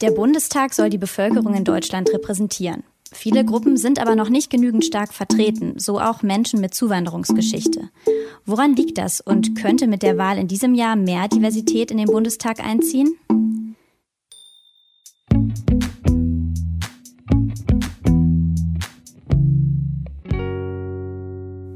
Der 0.00 0.12
Bundestag 0.12 0.74
soll 0.74 0.90
die 0.90 0.98
Bevölkerung 0.98 1.54
in 1.54 1.64
Deutschland 1.64 2.12
repräsentieren. 2.12 2.84
Viele 3.10 3.44
Gruppen 3.44 3.76
sind 3.76 3.98
aber 3.98 4.14
noch 4.14 4.28
nicht 4.28 4.48
genügend 4.48 4.84
stark 4.84 5.12
vertreten, 5.12 5.74
so 5.76 5.98
auch 5.98 6.22
Menschen 6.22 6.60
mit 6.60 6.72
Zuwanderungsgeschichte. 6.72 7.90
Woran 8.46 8.76
liegt 8.76 8.96
das 8.96 9.20
und 9.20 9.56
könnte 9.56 9.88
mit 9.88 10.04
der 10.04 10.16
Wahl 10.16 10.38
in 10.38 10.46
diesem 10.46 10.74
Jahr 10.74 10.94
mehr 10.94 11.26
Diversität 11.26 11.90
in 11.90 11.96
den 11.96 12.06
Bundestag 12.06 12.60
einziehen? 12.60 13.16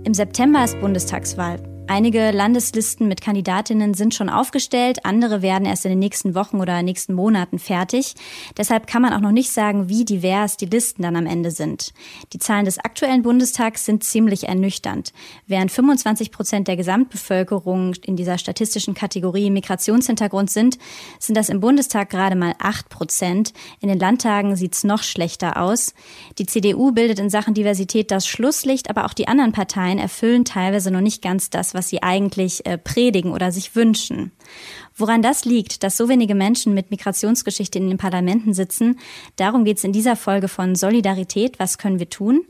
Im 0.04 0.14
September 0.14 0.63
ist 0.63 0.79
Bundestagswahl. 0.81 1.71
Einige 1.95 2.31
Landeslisten 2.31 3.07
mit 3.07 3.21
Kandidatinnen 3.21 3.93
sind 3.93 4.14
schon 4.14 4.31
aufgestellt, 4.31 5.05
andere 5.05 5.43
werden 5.43 5.67
erst 5.67 5.85
in 5.85 5.91
den 5.91 5.99
nächsten 5.99 6.35
Wochen 6.35 6.59
oder 6.59 6.83
nächsten 6.83 7.13
Monaten 7.13 7.59
fertig. 7.59 8.14
Deshalb 8.57 8.87
kann 8.87 9.03
man 9.03 9.13
auch 9.13 9.21
noch 9.21 9.31
nicht 9.31 9.50
sagen, 9.50 9.91
wie 9.91 10.07
divers 10.07 10.57
die 10.57 10.64
Listen 10.64 11.03
dann 11.03 11.17
am 11.17 11.27
Ende 11.27 11.50
sind. 11.50 11.93
Die 12.33 12.39
Zahlen 12.39 12.64
des 12.64 12.79
aktuellen 12.79 13.21
Bundestags 13.21 13.85
sind 13.85 14.05
ziemlich 14.05 14.49
ernüchternd. 14.49 15.13
Während 15.47 15.71
25 15.71 16.33
Prozent 16.33 16.67
der 16.67 16.79
Gesamtbevölkerung 16.79 17.93
in 18.07 18.17
dieser 18.17 18.39
statistischen 18.39 18.95
Kategorie 18.95 19.50
Migrationshintergrund 19.50 20.50
sind, 20.50 20.79
sind 21.19 21.36
das 21.36 21.50
im 21.50 21.61
Bundestag 21.61 22.09
gerade 22.09 22.36
mal 22.36 22.55
acht 22.59 22.89
Prozent. 22.89 23.53
In 23.81 23.91
den 23.91 23.99
Landtagen 23.99 24.57
sieht's 24.57 24.83
noch 24.83 25.03
schlechter 25.03 25.61
aus. 25.61 25.93
Die 26.39 26.47
CDU 26.47 26.93
bildet 26.93 27.19
in 27.19 27.29
Sachen 27.29 27.53
Diversität 27.53 28.11
das 28.11 28.27
Schlusslicht, 28.27 28.89
aber 28.89 29.05
auch 29.05 29.13
die 29.13 29.29
anderen 29.29 29.53
Parteien 29.53 29.99
erfüllen 29.99 30.47
teilweise 30.47 30.91
noch 30.91 31.03
nicht 31.03 31.21
ganz 31.21 31.50
das, 31.50 31.75
was 31.75 31.82
was 31.82 31.89
sie 31.89 32.00
eigentlich 32.00 32.64
äh, 32.64 32.78
predigen 32.78 33.33
oder 33.33 33.50
sich 33.50 33.75
wünschen. 33.75 34.30
Woran 34.97 35.20
das 35.20 35.44
liegt, 35.44 35.83
dass 35.83 35.97
so 35.97 36.08
wenige 36.08 36.36
Menschen 36.36 36.75
mit 36.75 36.92
Migrationsgeschichte 36.92 37.77
in 37.77 37.88
den 37.88 37.98
Parlamenten 37.98 38.55
sitzen, 38.55 39.00
darum 39.34 39.64
geht 39.64 39.78
es 39.78 39.84
in 39.84 39.92
dieser 39.92 40.14
Folge 40.14 40.47
von 40.47 40.77
Solidarität, 40.77 41.58
was 41.58 41.78
können 41.78 41.98
wir 41.98 42.08
tun? 42.08 42.44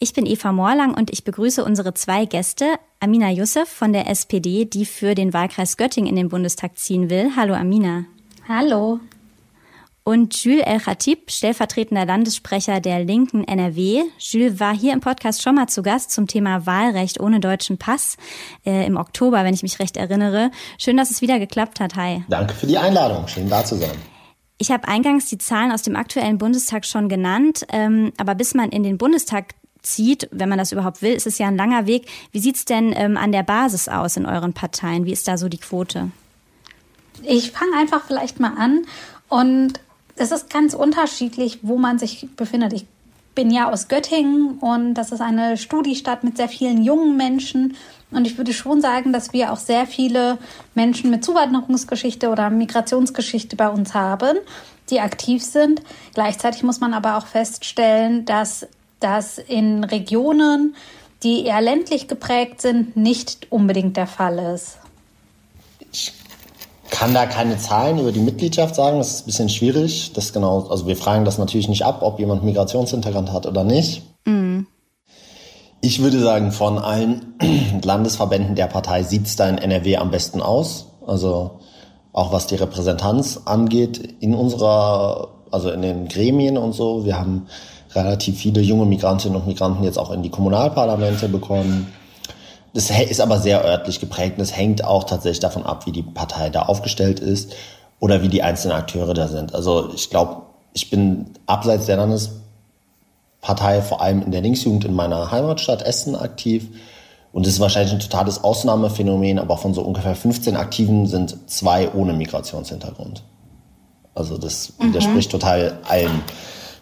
Ich 0.00 0.12
bin 0.12 0.26
Eva 0.26 0.52
Morlang 0.52 0.92
und 0.92 1.10
ich 1.10 1.24
begrüße 1.24 1.64
unsere 1.64 1.94
zwei 1.94 2.26
Gäste, 2.26 2.74
Amina 3.00 3.30
Youssef 3.30 3.70
von 3.70 3.94
der 3.94 4.10
SPD, 4.10 4.66
die 4.66 4.84
für 4.84 5.14
den 5.14 5.32
Wahlkreis 5.32 5.78
Göttingen 5.78 6.10
in 6.10 6.16
den 6.16 6.28
Bundestag 6.28 6.76
ziehen 6.76 7.08
will. 7.08 7.30
Hallo 7.36 7.54
Amina. 7.54 8.04
Hallo 8.46 9.00
und 10.04 10.36
Jules 10.44 10.66
El-Khatib, 10.66 11.30
stellvertretender 11.30 12.04
Landessprecher 12.04 12.80
der 12.80 13.02
Linken 13.02 13.42
NRW. 13.42 14.02
Jules 14.18 14.60
war 14.60 14.76
hier 14.76 14.92
im 14.92 15.00
Podcast 15.00 15.42
schon 15.42 15.54
mal 15.54 15.66
zu 15.66 15.82
Gast 15.82 16.10
zum 16.10 16.26
Thema 16.26 16.66
Wahlrecht 16.66 17.20
ohne 17.20 17.40
deutschen 17.40 17.78
Pass 17.78 18.18
äh, 18.66 18.86
im 18.86 18.98
Oktober, 18.98 19.44
wenn 19.44 19.54
ich 19.54 19.62
mich 19.62 19.78
recht 19.78 19.96
erinnere. 19.96 20.50
Schön, 20.78 20.98
dass 20.98 21.10
es 21.10 21.22
wieder 21.22 21.38
geklappt 21.38 21.80
hat. 21.80 21.96
Hi. 21.96 22.22
Danke 22.28 22.52
für 22.52 22.66
die 22.66 22.76
Einladung. 22.76 23.26
Schön 23.28 23.48
da 23.48 23.64
zu 23.64 23.76
sein. 23.76 23.96
Ich 24.58 24.70
habe 24.70 24.86
eingangs 24.86 25.26
die 25.26 25.38
Zahlen 25.38 25.72
aus 25.72 25.82
dem 25.82 25.96
aktuellen 25.96 26.36
Bundestag 26.36 26.84
schon 26.84 27.08
genannt, 27.08 27.66
ähm, 27.70 28.12
aber 28.18 28.34
bis 28.34 28.54
man 28.54 28.70
in 28.70 28.82
den 28.82 28.98
Bundestag 28.98 29.54
zieht, 29.82 30.28
wenn 30.30 30.48
man 30.48 30.58
das 30.58 30.70
überhaupt 30.70 31.00
will, 31.02 31.12
ist 31.12 31.26
es 31.26 31.38
ja 31.38 31.48
ein 31.48 31.56
langer 31.56 31.86
Weg. 31.86 32.08
Wie 32.30 32.38
sieht's 32.38 32.66
denn 32.66 32.94
ähm, 32.94 33.16
an 33.16 33.32
der 33.32 33.42
Basis 33.42 33.88
aus 33.88 34.16
in 34.18 34.26
euren 34.26 34.52
Parteien? 34.52 35.06
Wie 35.06 35.12
ist 35.12 35.28
da 35.28 35.38
so 35.38 35.48
die 35.48 35.58
Quote? 35.58 36.10
Ich 37.22 37.52
fange 37.52 37.76
einfach 37.78 38.04
vielleicht 38.06 38.38
mal 38.38 38.54
an 38.56 38.84
und 39.28 39.80
es 40.16 40.32
ist 40.32 40.50
ganz 40.50 40.74
unterschiedlich, 40.74 41.60
wo 41.62 41.76
man 41.76 41.98
sich 41.98 42.28
befindet. 42.36 42.72
Ich 42.72 42.86
bin 43.34 43.50
ja 43.50 43.70
aus 43.70 43.88
Göttingen 43.88 44.58
und 44.60 44.94
das 44.94 45.10
ist 45.10 45.20
eine 45.20 45.56
Studiestadt 45.56 46.22
mit 46.22 46.36
sehr 46.36 46.48
vielen 46.48 46.82
jungen 46.82 47.16
Menschen. 47.16 47.76
Und 48.10 48.26
ich 48.26 48.38
würde 48.38 48.52
schon 48.52 48.80
sagen, 48.80 49.12
dass 49.12 49.32
wir 49.32 49.52
auch 49.52 49.58
sehr 49.58 49.86
viele 49.86 50.38
Menschen 50.74 51.10
mit 51.10 51.24
Zuwanderungsgeschichte 51.24 52.28
oder 52.28 52.48
Migrationsgeschichte 52.50 53.56
bei 53.56 53.68
uns 53.68 53.92
haben, 53.94 54.38
die 54.90 55.00
aktiv 55.00 55.42
sind. 55.42 55.82
Gleichzeitig 56.14 56.62
muss 56.62 56.78
man 56.78 56.94
aber 56.94 57.16
auch 57.16 57.26
feststellen, 57.26 58.24
dass 58.24 58.68
das 59.00 59.38
in 59.38 59.82
Regionen, 59.82 60.76
die 61.24 61.44
eher 61.44 61.60
ländlich 61.60 62.06
geprägt 62.06 62.60
sind, 62.60 62.96
nicht 62.96 63.48
unbedingt 63.50 63.96
der 63.96 64.06
Fall 64.06 64.38
ist. 64.54 64.78
Ich 66.94 67.00
kann 67.00 67.12
da 67.12 67.26
keine 67.26 67.58
Zahlen 67.58 67.98
über 67.98 68.12
die 68.12 68.20
Mitgliedschaft 68.20 68.76
sagen. 68.76 68.98
Das 68.98 69.08
ist 69.08 69.22
ein 69.22 69.26
bisschen 69.26 69.48
schwierig. 69.48 70.12
Das 70.14 70.32
genau, 70.32 70.68
also 70.68 70.86
wir 70.86 70.96
fragen 70.96 71.24
das 71.24 71.38
natürlich 71.38 71.68
nicht 71.68 71.84
ab, 71.84 72.02
ob 72.02 72.20
jemand 72.20 72.44
Migrationshintergrund 72.44 73.32
hat 73.32 73.46
oder 73.46 73.64
nicht. 73.64 74.02
Mhm. 74.26 74.68
Ich 75.80 76.00
würde 76.00 76.20
sagen, 76.20 76.52
von 76.52 76.78
allen 76.78 77.34
Landesverbänden 77.82 78.54
der 78.54 78.68
Partei 78.68 79.02
sieht 79.02 79.26
es 79.26 79.34
da 79.34 79.48
in 79.48 79.58
NRW 79.58 79.96
am 79.96 80.12
besten 80.12 80.40
aus. 80.40 80.86
Also 81.04 81.58
auch 82.12 82.30
was 82.30 82.46
die 82.46 82.54
Repräsentanz 82.54 83.40
angeht 83.44 83.98
in 84.20 84.32
unserer, 84.32 85.30
also 85.50 85.72
in 85.72 85.82
den 85.82 86.06
Gremien 86.06 86.56
und 86.56 86.74
so. 86.74 87.04
Wir 87.04 87.18
haben 87.18 87.48
relativ 87.92 88.38
viele 88.38 88.60
junge 88.60 88.86
Migrantinnen 88.86 89.36
und 89.36 89.48
Migranten 89.48 89.82
jetzt 89.82 89.98
auch 89.98 90.12
in 90.12 90.22
die 90.22 90.30
Kommunalparlamente 90.30 91.28
bekommen. 91.28 91.92
Das 92.74 92.90
ist 92.90 93.20
aber 93.20 93.38
sehr 93.38 93.64
örtlich 93.64 94.00
geprägt 94.00 94.36
und 94.36 94.42
es 94.42 94.54
hängt 94.54 94.84
auch 94.84 95.04
tatsächlich 95.04 95.40
davon 95.40 95.64
ab, 95.64 95.86
wie 95.86 95.92
die 95.92 96.02
Partei 96.02 96.50
da 96.50 96.62
aufgestellt 96.62 97.20
ist 97.20 97.54
oder 98.00 98.22
wie 98.22 98.28
die 98.28 98.42
einzelnen 98.42 98.76
Akteure 98.76 99.14
da 99.14 99.28
sind. 99.28 99.54
Also 99.54 99.92
ich 99.94 100.10
glaube, 100.10 100.42
ich 100.72 100.90
bin 100.90 101.30
abseits 101.46 101.86
der 101.86 101.96
Landespartei 101.96 103.80
vor 103.80 104.02
allem 104.02 104.22
in 104.22 104.32
der 104.32 104.40
Linksjugend 104.40 104.84
in 104.84 104.92
meiner 104.92 105.30
Heimatstadt 105.30 105.82
Essen 105.82 106.16
aktiv. 106.16 106.66
Und 107.32 107.46
das 107.46 107.54
ist 107.54 107.60
wahrscheinlich 107.60 107.92
ein 107.92 108.00
totales 108.00 108.42
Ausnahmephänomen, 108.42 109.38
aber 109.38 109.56
von 109.56 109.72
so 109.72 109.82
ungefähr 109.82 110.16
15 110.16 110.56
Aktiven 110.56 111.06
sind 111.06 111.48
zwei 111.48 111.92
ohne 111.92 112.12
Migrationshintergrund. 112.12 113.22
Also 114.16 114.36
das 114.36 114.72
mhm. 114.78 114.88
widerspricht 114.88 115.30
total 115.30 115.78
allen 115.88 116.22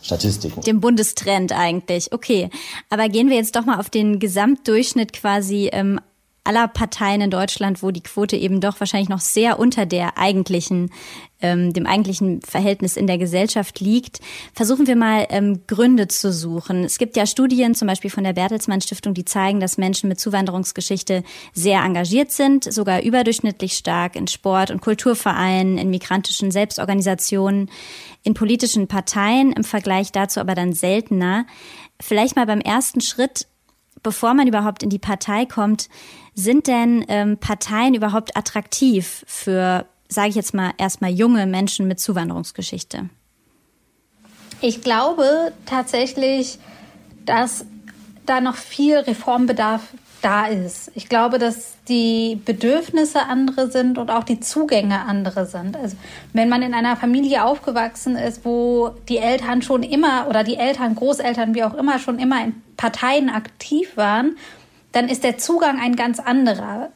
Statistiken. 0.03 0.61
Dem 0.63 0.81
Bundestrend 0.81 1.53
eigentlich. 1.53 2.13
Okay. 2.13 2.51
Aber 2.91 3.09
gehen 3.09 3.29
wir 3.29 3.37
jetzt 3.37 3.57
doch 3.57 3.65
mal 3.65 3.79
auf 3.79 3.89
den 3.89 4.19
Gesamtdurchschnitt 4.19 5.13
quasi 5.13 5.71
ähm, 5.73 6.01
aller 6.45 6.67
Parteien 6.67 7.21
in 7.21 7.31
Deutschland, 7.31 7.83
wo 7.83 7.93
die 7.93 8.03
Quote 8.03 8.37
eben 8.37 8.61
doch 8.61 8.81
wahrscheinlich 8.81 9.09
noch 9.09 9.21
sehr 9.21 9.61
unter 9.61 9.87
der 9.87 10.19
eigentlichen, 10.19 10.91
ähm, 11.41 11.73
dem 11.73 11.87
eigentlichen 11.87 12.43
Verhältnis 12.43 12.97
in 12.97 13.07
der 13.07 13.17
Gesellschaft 13.17 13.79
liegt, 13.79 14.21
versuchen 14.53 14.89
wir 14.89 14.97
mal 14.97 15.27
ähm, 15.31 15.61
Gründe 15.69 16.09
zu 16.09 16.33
suchen. 16.33 16.83
Es 16.83 16.99
gibt 16.99 17.17
ja 17.17 17.27
Studien, 17.27 17.77
zum 17.77 17.87
Beispiel 17.87 18.11
von 18.11 18.25
der 18.25 18.33
Bertelsmann 18.33 18.81
Stiftung, 18.81 19.15
die 19.15 19.25
zeigen, 19.25 19.61
dass 19.61 19.79
Menschen 19.79 20.09
mit 20.09 20.19
Zuwanderungsgeschichte 20.19 21.23
sehr 21.53 21.81
engagiert 21.81 22.33
sind, 22.33 22.65
sogar 22.65 23.03
überdurchschnittlich 23.03 23.75
stark 23.75 24.17
in 24.17 24.27
Sport- 24.27 24.73
und 24.73 24.81
Kulturvereinen, 24.81 25.79
in 25.79 25.91
migrantischen 25.91 26.51
Selbstorganisationen, 26.51 27.71
in 28.25 28.35
politischen 28.35 28.89
Parteien, 28.89 29.53
im 29.53 29.63
Vergleich 29.63 30.11
dazu 30.11 30.41
aber 30.41 30.57
dann 30.57 30.73
seltener. 30.73 31.47
Vielleicht 32.01 32.35
mal 32.35 32.47
beim 32.47 32.61
ersten 32.61 33.01
Schritt 33.01 33.47
bevor 34.03 34.35
man 34.35 34.49
überhaupt 34.49 34.83
in 34.83 34.91
die 34.91 34.99
Partei 34.99 35.47
kommt, 35.47 35.89
sind 36.35 36.67
denn 36.67 37.05
ähm, 37.09 37.39
Parteien 37.39 37.95
überhaupt 37.95 38.37
attraktiv 38.37 39.25
für, 39.27 39.87
sage 40.09 40.31
ich 40.31 40.35
jetzt 40.35 40.55
mal, 40.55 40.73
erstmal 40.79 41.11
junge 41.11 41.47
Menschen 41.47 41.87
mit 41.89 42.01
Zuwanderungsgeschichte? 42.01 43.11
Ich 44.61 44.81
glaube 44.81 45.53
tatsächlich, 45.67 46.59
dass 47.27 47.65
da 48.27 48.41
noch 48.41 48.57
viel 48.57 48.99
Reformbedarf 48.99 49.83
da 50.23 50.47
ist. 50.47 50.93
Ich 50.95 51.09
glaube, 51.09 51.39
dass 51.39 51.75
die 51.89 52.41
Bedürfnisse 52.45 53.23
andere 53.25 53.71
sind 53.71 53.99
und 53.99 54.11
auch 54.11 54.23
die 54.23 54.39
Zugänge 54.39 55.01
andere 55.05 55.47
sind. 55.47 55.77
Also 55.77 55.97
wenn 56.33 56.49
man 56.49 56.63
in 56.63 56.75
einer 56.75 56.97
Familie 56.97 57.45
aufgewachsen 57.45 58.17
ist, 58.17 58.45
wo 58.45 58.91
die 59.09 59.19
Eltern 59.19 59.63
schon 59.63 59.83
immer 59.83 60.29
oder 60.29 60.45
die 60.45 60.57
Eltern, 60.57 60.95
Großeltern, 60.95 61.55
wie 61.55 61.65
auch 61.65 61.75
immer, 61.75 61.99
schon 61.99 62.21
immer 62.21 62.45
in 62.45 62.63
Parteien 62.77 63.29
aktiv 63.29 63.97
waren, 63.97 64.37
dann 64.93 65.09
ist 65.09 65.25
der 65.25 65.39
Zugang 65.39 65.81
ein 65.81 65.97
ganz 65.97 66.21
anderer. 66.21 66.91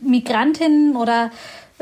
Migrantinnen 0.00 0.96
oder 0.96 1.30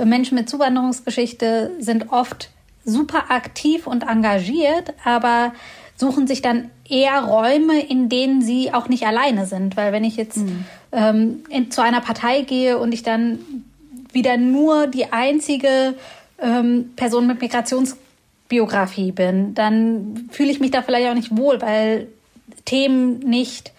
Menschen 0.04 0.36
mit 0.36 0.48
Zuwanderungsgeschichte 0.48 1.72
sind 1.78 2.12
oft 2.12 2.50
super 2.84 3.30
aktiv 3.30 3.86
und 3.86 4.06
engagiert, 4.06 4.94
aber 5.04 5.52
suchen 5.96 6.26
sich 6.26 6.42
dann 6.42 6.70
eher 6.88 7.22
Räume, 7.22 7.80
in 7.80 8.08
denen 8.08 8.42
sie 8.42 8.72
auch 8.72 8.88
nicht 8.88 9.06
alleine 9.06 9.46
sind. 9.46 9.76
Weil 9.76 9.92
wenn 9.92 10.04
ich 10.04 10.16
jetzt 10.16 10.38
mhm. 10.38 10.64
ähm, 10.92 11.44
in, 11.48 11.70
zu 11.70 11.82
einer 11.82 12.00
Partei 12.00 12.42
gehe 12.42 12.78
und 12.78 12.92
ich 12.92 13.02
dann 13.02 13.38
wieder 14.12 14.36
nur 14.36 14.86
die 14.86 15.12
einzige 15.12 15.94
ähm, 16.40 16.92
Person 16.96 17.26
mit 17.26 17.40
Migrationsbiografie 17.40 19.12
bin, 19.12 19.54
dann 19.54 20.28
fühle 20.30 20.50
ich 20.50 20.60
mich 20.60 20.70
da 20.70 20.82
vielleicht 20.82 21.08
auch 21.08 21.14
nicht 21.14 21.36
wohl, 21.36 21.60
weil 21.60 22.08
Themen 22.64 23.18
nicht 23.20 23.72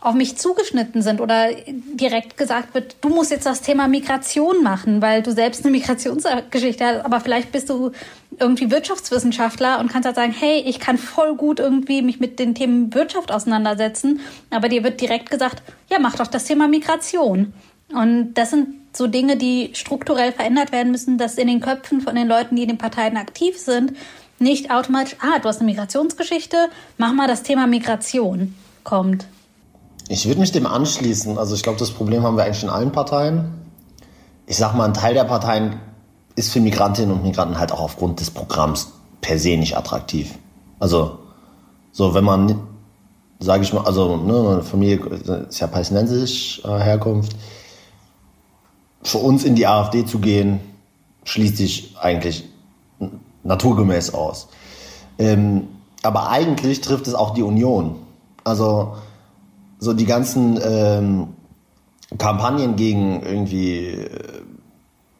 auf 0.00 0.14
mich 0.14 0.38
zugeschnitten 0.38 1.02
sind 1.02 1.20
oder 1.20 1.48
direkt 1.66 2.36
gesagt 2.36 2.72
wird, 2.74 2.96
du 3.02 3.10
musst 3.10 3.30
jetzt 3.30 3.44
das 3.44 3.60
Thema 3.60 3.86
Migration 3.86 4.62
machen, 4.62 5.02
weil 5.02 5.22
du 5.22 5.32
selbst 5.32 5.64
eine 5.64 5.72
Migrationsgeschichte 5.76 6.84
hast, 6.84 7.04
aber 7.04 7.20
vielleicht 7.20 7.52
bist 7.52 7.68
du 7.68 7.92
irgendwie 8.38 8.70
Wirtschaftswissenschaftler 8.70 9.78
und 9.78 9.92
kannst 9.92 10.06
halt 10.06 10.16
sagen, 10.16 10.34
hey, 10.38 10.62
ich 10.66 10.80
kann 10.80 10.96
voll 10.96 11.34
gut 11.34 11.60
irgendwie 11.60 12.00
mich 12.00 12.18
mit 12.18 12.38
den 12.38 12.54
Themen 12.54 12.94
Wirtschaft 12.94 13.30
auseinandersetzen, 13.30 14.20
aber 14.50 14.68
dir 14.68 14.84
wird 14.84 15.00
direkt 15.00 15.30
gesagt, 15.30 15.62
ja, 15.90 15.98
mach 15.98 16.16
doch 16.16 16.28
das 16.28 16.44
Thema 16.44 16.66
Migration. 16.68 17.52
Und 17.92 18.34
das 18.34 18.50
sind 18.50 18.68
so 18.96 19.06
Dinge, 19.06 19.36
die 19.36 19.70
strukturell 19.74 20.32
verändert 20.32 20.72
werden 20.72 20.92
müssen, 20.92 21.18
dass 21.18 21.38
in 21.38 21.48
den 21.48 21.60
Köpfen 21.60 22.00
von 22.00 22.14
den 22.14 22.28
Leuten, 22.28 22.56
die 22.56 22.62
in 22.62 22.68
den 22.68 22.78
Parteien 22.78 23.16
aktiv 23.16 23.58
sind, 23.58 23.92
nicht 24.38 24.70
automatisch, 24.70 25.16
ah, 25.20 25.38
du 25.38 25.48
hast 25.48 25.58
eine 25.58 25.70
Migrationsgeschichte, 25.70 26.70
mach 26.96 27.12
mal 27.12 27.28
das 27.28 27.42
Thema 27.42 27.66
Migration 27.66 28.54
kommt. 28.84 29.26
Ich 30.10 30.26
würde 30.26 30.40
mich 30.40 30.50
dem 30.50 30.66
anschließen. 30.66 31.38
Also 31.38 31.54
ich 31.54 31.62
glaube, 31.62 31.78
das 31.78 31.92
Problem 31.92 32.24
haben 32.24 32.36
wir 32.36 32.42
eigentlich 32.42 32.64
in 32.64 32.68
allen 32.68 32.90
Parteien. 32.90 33.52
Ich 34.48 34.56
sag 34.56 34.74
mal, 34.74 34.86
ein 34.86 34.92
Teil 34.92 35.14
der 35.14 35.22
Parteien 35.22 35.78
ist 36.34 36.52
für 36.52 36.58
Migrantinnen 36.58 37.14
und 37.14 37.22
Migranten 37.22 37.60
halt 37.60 37.70
auch 37.70 37.80
aufgrund 37.80 38.18
des 38.18 38.32
Programms 38.32 38.90
per 39.20 39.38
se 39.38 39.56
nicht 39.56 39.76
attraktiv. 39.76 40.36
Also 40.80 41.20
so, 41.92 42.12
wenn 42.12 42.24
man, 42.24 42.60
sage 43.38 43.62
ich 43.62 43.72
mal, 43.72 43.84
also 43.84 44.16
ne, 44.16 44.32
meine 44.32 44.62
Familie 44.64 44.96
ist 45.48 45.60
ja 45.60 45.68
palästinensisch 45.68 46.60
äh, 46.64 46.78
Herkunft, 46.80 47.36
für 49.04 49.18
uns 49.18 49.44
in 49.44 49.54
die 49.54 49.68
AfD 49.68 50.04
zu 50.04 50.18
gehen, 50.18 50.58
schließt 51.22 51.56
sich 51.56 51.96
eigentlich 52.00 52.48
naturgemäß 53.44 54.12
aus. 54.12 54.48
Ähm, 55.20 55.68
aber 56.02 56.30
eigentlich 56.30 56.80
trifft 56.80 57.06
es 57.06 57.14
auch 57.14 57.32
die 57.32 57.44
Union. 57.44 57.94
Also 58.42 58.96
so 59.80 59.94
die 59.94 60.04
ganzen 60.04 60.60
ähm, 60.62 61.28
Kampagnen 62.18 62.76
gegen 62.76 63.22
irgendwie 63.22 63.86
äh, 63.86 64.42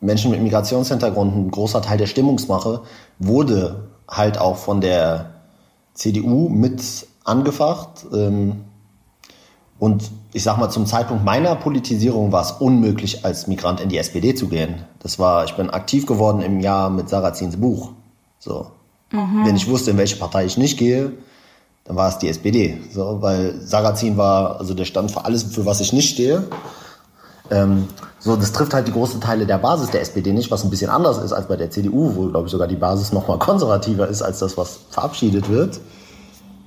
Menschen 0.00 0.30
mit 0.30 0.42
Migrationshintergrund, 0.42 1.34
ein 1.34 1.50
großer 1.50 1.82
Teil 1.82 1.98
der 1.98 2.06
Stimmungsmache, 2.06 2.82
wurde 3.18 3.88
halt 4.08 4.38
auch 4.38 4.56
von 4.56 4.80
der 4.80 5.30
CDU 5.94 6.48
mit 6.48 7.06
angefacht. 7.24 8.06
Ähm, 8.12 8.64
und 9.78 10.10
ich 10.34 10.42
sag 10.42 10.58
mal, 10.58 10.68
zum 10.68 10.84
Zeitpunkt 10.84 11.24
meiner 11.24 11.56
Politisierung 11.56 12.32
war 12.32 12.42
es 12.42 12.52
unmöglich, 12.52 13.24
als 13.24 13.46
Migrant 13.46 13.80
in 13.80 13.88
die 13.88 13.96
SPD 13.96 14.34
zu 14.34 14.48
gehen. 14.48 14.84
Das 14.98 15.18
war, 15.18 15.44
ich 15.44 15.54
bin 15.54 15.70
aktiv 15.70 16.06
geworden 16.06 16.42
im 16.42 16.60
Jahr 16.60 16.90
mit 16.90 17.08
Sarrazins 17.08 17.56
Buch. 17.56 17.92
So. 18.38 18.70
Mhm. 19.10 19.44
Wenn 19.44 19.56
ich 19.56 19.68
wusste, 19.68 19.92
in 19.92 19.96
welche 19.96 20.16
Partei 20.16 20.44
ich 20.44 20.58
nicht 20.58 20.78
gehe, 20.78 21.12
dann 21.90 21.96
war 21.96 22.08
es 22.08 22.18
die 22.18 22.28
SPD. 22.28 22.78
So, 22.92 23.20
weil 23.20 23.60
Sarrazin 23.60 24.16
war, 24.16 24.60
also 24.60 24.74
der 24.74 24.84
stand 24.84 25.10
für 25.10 25.24
alles, 25.24 25.42
für 25.42 25.66
was 25.66 25.80
ich 25.80 25.92
nicht 25.92 26.08
stehe. 26.08 26.44
Ähm, 27.50 27.88
so, 28.20 28.36
das 28.36 28.52
trifft 28.52 28.74
halt 28.74 28.86
die 28.86 28.92
großen 28.92 29.20
Teile 29.20 29.44
der 29.44 29.58
Basis 29.58 29.90
der 29.90 30.00
SPD 30.00 30.32
nicht, 30.32 30.52
was 30.52 30.62
ein 30.62 30.70
bisschen 30.70 30.88
anders 30.88 31.18
ist 31.18 31.32
als 31.32 31.48
bei 31.48 31.56
der 31.56 31.72
CDU, 31.72 32.14
wo, 32.14 32.28
glaube 32.28 32.46
ich, 32.46 32.52
sogar 32.52 32.68
die 32.68 32.76
Basis 32.76 33.12
noch 33.12 33.26
mal 33.26 33.40
konservativer 33.40 34.06
ist 34.06 34.22
als 34.22 34.38
das, 34.38 34.56
was 34.56 34.78
verabschiedet 34.90 35.48
wird. 35.48 35.80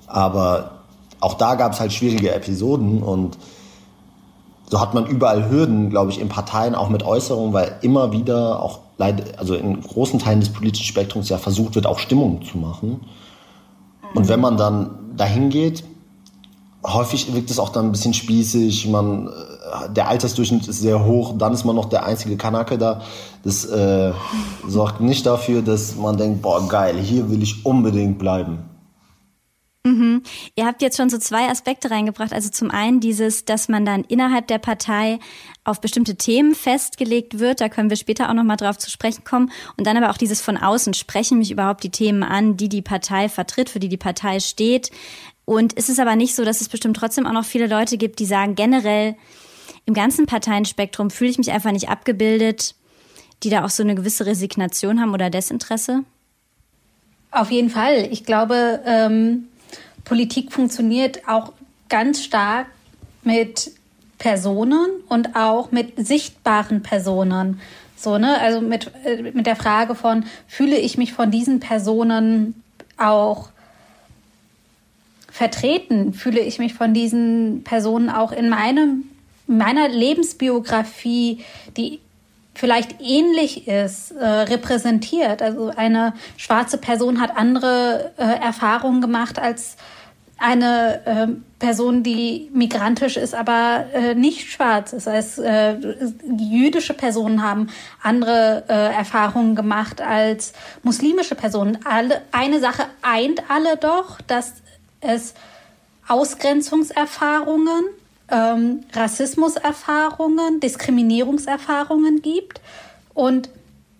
Aber 0.08 0.72
auch 1.22 1.36
da 1.36 1.56
gab 1.56 1.72
es 1.72 1.80
halt 1.80 1.94
schwierige 1.94 2.34
Episoden 2.34 3.02
und 3.02 3.38
so 4.70 4.82
hat 4.82 4.94
man 4.94 5.06
überall 5.06 5.50
Hürden, 5.50 5.90
glaube 5.90 6.12
ich, 6.12 6.20
in 6.20 6.28
Parteien, 6.28 6.76
auch 6.76 6.90
mit 6.90 7.04
Äußerungen, 7.04 7.54
weil 7.54 7.78
immer 7.82 8.12
wieder 8.12 8.62
auch 8.62 8.80
also 9.38 9.56
in 9.56 9.82
großen 9.82 10.20
Teilen 10.20 10.42
des 10.42 10.52
politischen 10.52 10.86
Spektrums 10.86 11.30
ja 11.30 11.38
versucht 11.38 11.76
wird, 11.76 11.88
auch 11.88 12.00
Stimmung 12.00 12.44
zu 12.44 12.58
machen. 12.58 13.00
Und 14.14 14.28
wenn 14.28 14.40
man 14.40 14.58
dann 14.58 15.03
dahin 15.16 15.50
geht, 15.50 15.84
häufig 16.86 17.34
wirkt 17.34 17.50
es 17.50 17.60
auch 17.60 17.70
dann 17.70 17.88
ein 17.88 17.92
bisschen 17.92 18.14
spießig, 18.14 18.88
man, 18.90 19.28
äh, 19.28 19.90
der 19.90 20.08
Altersdurchschnitt 20.08 20.68
ist 20.68 20.82
sehr 20.82 21.06
hoch, 21.06 21.36
dann 21.38 21.54
ist 21.54 21.64
man 21.64 21.76
noch 21.76 21.86
der 21.86 22.06
einzige 22.06 22.38
Kanake 22.38 22.78
da. 22.78 23.02
Das 23.44 23.66
äh, 23.66 24.12
sorgt 24.68 25.02
nicht 25.02 25.26
dafür, 25.26 25.62
dass 25.62 25.96
man 25.96 26.18
denkt, 26.18 26.42
boah 26.42 26.68
geil, 26.68 26.98
hier 26.98 27.30
will 27.30 27.42
ich 27.42 27.66
unbedingt 27.66 28.20
bleiben. 28.20 28.60
Mhm. 29.86 30.24
Ihr 30.56 30.66
habt 30.66 30.82
jetzt 30.82 30.96
schon 30.96 31.10
so 31.10 31.18
zwei 31.18 31.50
Aspekte 31.50 31.92
reingebracht. 31.92 32.32
Also 32.32 32.50
zum 32.50 32.72
einen 32.72 33.02
dieses, 33.02 33.44
dass 33.44 33.68
man 33.68 33.86
dann 33.86 34.06
innerhalb 34.06 34.48
der 34.48 34.58
Partei 34.58 35.20
auf 35.66 35.82
bestimmte 35.82 36.16
Themen 36.16 36.56
festgelegt 36.56 37.40
wird. 37.40 37.60
Da 37.60 37.68
können 37.68 37.90
wir 37.90 37.98
später 37.98 38.30
auch 38.30 38.34
nochmal 38.34 38.56
drauf 38.56 38.78
zu 38.78 38.90
sprechen 38.90 39.26
kommen. 39.26 39.52
Und 39.76 39.86
dann 39.86 39.98
aber 39.98 40.10
auch 40.10 40.18
dieses 40.18 40.42
von 40.42 40.56
außen. 40.56 40.94
Sprechen 40.94 41.38
mich 41.38 41.52
überhaupt 41.52 41.84
die 41.84 41.92
Themen 41.92 42.24
an, 42.24 42.56
die 42.56 42.70
die 42.70 42.82
Partei 42.82 43.28
vertritt, 43.28 43.70
für 43.70 43.80
die 43.80 43.90
die 43.90 43.98
Partei 43.98 44.40
steht. 44.40 44.90
Und 45.44 45.78
es 45.78 45.90
ist 45.90 46.00
aber 46.00 46.16
nicht 46.16 46.36
so, 46.36 46.46
dass 46.46 46.62
es 46.62 46.70
bestimmt 46.70 46.96
trotzdem 46.96 47.28
auch 47.28 47.34
noch 47.34 47.46
viele 47.46 47.68
Leute 47.68 47.98
gibt, 47.98 48.20
die 48.20 48.26
sagen, 48.26 48.56
generell 48.56 49.16
im 49.86 49.94
ganzen 49.94 50.26
Parteienspektrum 50.26 51.10
fühle 51.10 51.32
ich 51.32 51.38
mich 51.38 51.52
einfach 51.52 51.72
nicht 51.72 51.90
abgebildet, 51.90 52.76
die 53.44 53.50
da 53.50 53.66
auch 53.66 53.70
so 53.70 53.84
eine 53.84 53.96
gewisse 53.96 54.26
Resignation 54.26 55.02
haben 55.02 55.14
oder 55.14 55.30
Desinteresse? 55.30 56.06
Auf 57.32 57.52
jeden 57.52 57.70
Fall. 57.70 58.08
Ich 58.12 58.24
glaube, 58.24 58.82
ähm, 58.86 59.48
Politik 60.06 60.52
funktioniert 60.52 61.28
auch 61.28 61.54
ganz 61.90 62.24
stark 62.24 62.68
mit 63.24 63.72
Personen 64.18 64.90
und 65.10 65.36
auch 65.36 65.72
mit 65.72 66.06
sichtbaren 66.06 66.82
Personen. 66.82 67.60
So, 67.96 68.18
ne? 68.18 68.40
Also 68.40 68.62
mit, 68.62 68.92
äh, 69.06 69.32
mit 69.34 69.46
der 69.46 69.56
Frage 69.56 69.96
von, 69.96 70.26
fühle 70.48 70.78
ich 70.78 70.98
mich 70.98 71.14
von 71.14 71.32
diesen 71.32 71.60
Personen 71.60 72.62
auch 72.98 73.50
vertreten? 75.32 76.14
Fühle 76.14 76.42
ich 76.42 76.60
mich 76.60 76.74
von 76.74 76.94
diesen 76.94 77.64
Personen 77.64 78.10
auch 78.10 78.32
in 78.32 78.50
meinem, 78.50 79.06
meiner 79.48 79.88
Lebensbiografie, 79.90 81.44
die 81.76 82.00
vielleicht 82.54 83.02
ähnlich 83.02 83.68
ist, 83.68 84.12
äh, 84.12 84.26
repräsentiert. 84.26 85.42
Also 85.42 85.72
eine 85.76 86.14
schwarze 86.38 86.78
Person 86.78 87.20
hat 87.20 87.36
andere 87.36 88.12
äh, 88.18 88.24
Erfahrungen 88.24 89.02
gemacht 89.02 89.40
als 89.40 89.78
eine 90.38 91.06
äh, 91.06 91.28
Person, 91.60 92.04
die 92.04 92.50
migrantisch 92.54 93.16
ist, 93.16 93.34
aber 93.34 93.86
äh, 93.94 94.14
nicht 94.14 94.52
schwarz 94.52 94.92
ist. 94.92 95.08
Das 95.08 95.14
heißt, 95.14 95.40
äh, 95.40 95.78
jüdische 96.38 96.94
Personen 96.94 97.42
haben 97.42 97.70
andere 98.02 98.66
äh, 98.68 98.94
Erfahrungen 98.94 99.56
gemacht 99.56 100.02
als 100.02 100.52
muslimische 100.82 101.36
Personen. 101.36 101.80
Alle, 101.86 102.22
eine 102.34 102.60
Sache 102.60 102.84
eint 103.02 103.44
alle 103.50 103.78
doch, 103.78 104.20
dass 104.22 104.56
es 105.00 105.34
Ausgrenzungserfahrungen 106.10 107.86
ähm, 108.34 108.82
Rassismuserfahrungen, 108.94 110.60
Diskriminierungserfahrungen 110.60 112.22
gibt. 112.22 112.60
Und 113.14 113.50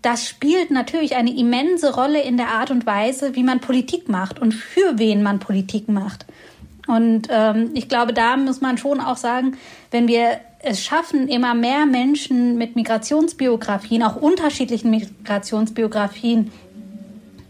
das 0.02 0.28
spielt 0.28 0.72
natürlich 0.72 1.16
eine 1.16 1.34
immense 1.34 1.94
Rolle 1.96 2.22
in 2.22 2.36
der 2.36 2.50
Art 2.50 2.72
und 2.72 2.86
Weise, 2.86 3.36
wie 3.36 3.44
man 3.44 3.62
Politik 3.62 4.10
macht 4.10 4.40
und 4.40 4.54
für 4.54 4.98
wen 4.98 5.24
man 5.24 5.40
Politik 5.40 5.88
macht. 5.88 6.26
Und 6.88 7.30
ähm, 7.30 7.72
ich 7.74 7.88
glaube, 7.88 8.12
da 8.12 8.36
muss 8.36 8.60
man 8.60 8.78
schon 8.78 9.00
auch 9.00 9.16
sagen, 9.16 9.56
wenn 9.92 10.08
wir 10.08 10.40
es 10.60 10.84
schaffen, 10.84 11.28
immer 11.28 11.54
mehr 11.54 11.86
Menschen 11.86 12.58
mit 12.58 12.76
Migrationsbiografien, 12.76 14.04
auch 14.04 14.16
unterschiedlichen 14.16 14.90
Migrationsbiografien, 14.92 16.52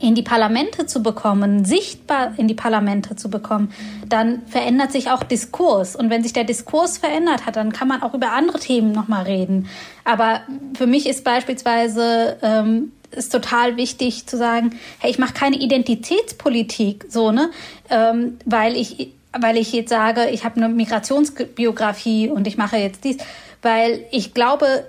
in 0.04 0.16
die 0.16 0.22
Parlamente 0.22 0.86
zu 0.86 1.02
bekommen, 1.02 1.64
sichtbar 1.64 2.34
in 2.38 2.48
die 2.48 2.54
Parlamente 2.54 3.16
zu 3.16 3.30
bekommen, 3.30 3.72
dann 4.08 4.42
verändert 4.48 4.92
sich 4.92 5.10
auch 5.10 5.24
Diskurs. 5.24 5.96
Und 5.96 6.10
wenn 6.10 6.24
sich 6.24 6.34
der 6.34 6.44
Diskurs 6.44 6.98
verändert 6.98 7.46
hat, 7.46 7.56
dann 7.56 7.72
kann 7.72 7.88
man 7.88 8.04
auch 8.04 8.14
über 8.14 8.34
andere 8.34 8.60
Themen 8.60 8.92
nochmal 8.92 9.24
reden. 9.24 9.70
Aber 10.04 10.42
für 10.78 10.88
mich 10.88 11.08
ist 11.08 11.24
beispielsweise 11.24 12.38
ähm, 12.42 12.92
ist 13.12 13.32
total 13.32 13.78
wichtig 13.78 14.28
zu 14.28 14.38
sagen, 14.38 14.78
hey, 15.00 15.10
ich 15.10 15.20
mache 15.20 15.34
keine 15.34 15.56
Identitätspolitik, 15.56 17.06
so 17.08 17.32
ne, 17.32 17.50
ähm, 17.90 18.38
weil 18.46 18.76
ich 18.76 19.12
weil 19.36 19.58
ich 19.58 19.74
jetzt 19.74 19.90
sage, 19.90 20.30
ich 20.30 20.46
habe 20.46 20.58
eine 20.58 20.70
Migrationsbiografie 20.70 22.30
und 22.30 22.46
ich 22.46 22.58
mache 22.58 22.78
jetzt 22.78 23.04
dies, 23.04 23.18
weil 23.64 24.06
ich 24.12 24.36
glaube, 24.36 24.86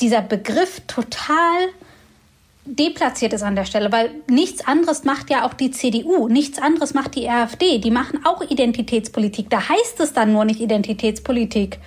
dieser 0.00 0.20
Begriff 0.20 0.82
total 0.86 1.68
deplatziert 2.76 3.32
ist 3.32 3.42
an 3.42 3.56
der 3.56 3.64
Stelle, 3.64 3.92
weil 3.92 4.10
nichts 4.28 4.66
anderes 4.66 5.04
macht 5.04 5.30
ja 5.30 5.44
auch 5.44 5.54
die 5.54 5.70
CDU, 5.70 6.28
nichts 6.28 6.60
anderes 6.60 6.94
macht 6.94 7.14
die 7.14 7.28
AfD. 7.28 7.78
Die 7.78 7.90
machen 7.90 8.24
auch 8.24 8.42
Identitätspolitik. 8.42 9.50
Da 9.50 9.68
heißt 9.68 10.00
es 10.00 10.12
dann 10.12 10.32
nur 10.32 10.44
nicht 10.44 10.60
Identitätspolitik. 10.60 11.78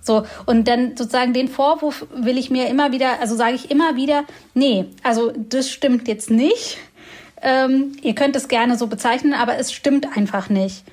So, 0.00 0.24
und 0.46 0.68
dann 0.68 0.96
sozusagen 0.96 1.32
den 1.32 1.48
Vorwurf 1.48 2.06
will 2.14 2.38
ich 2.38 2.50
mir 2.50 2.68
immer 2.68 2.92
wieder, 2.92 3.20
also 3.20 3.34
sage 3.34 3.56
ich 3.56 3.70
immer 3.70 3.96
wieder, 3.96 4.24
nee, 4.54 4.84
also 5.02 5.32
das 5.36 5.68
stimmt 5.68 6.06
jetzt 6.06 6.30
nicht. 6.30 6.78
Ähm, 7.42 7.96
ihr 8.02 8.14
könnt 8.14 8.36
es 8.36 8.48
gerne 8.48 8.78
so 8.78 8.86
bezeichnen, 8.86 9.34
aber 9.34 9.58
es 9.58 9.72
stimmt 9.72 10.16
einfach 10.16 10.48
nicht. 10.48 10.84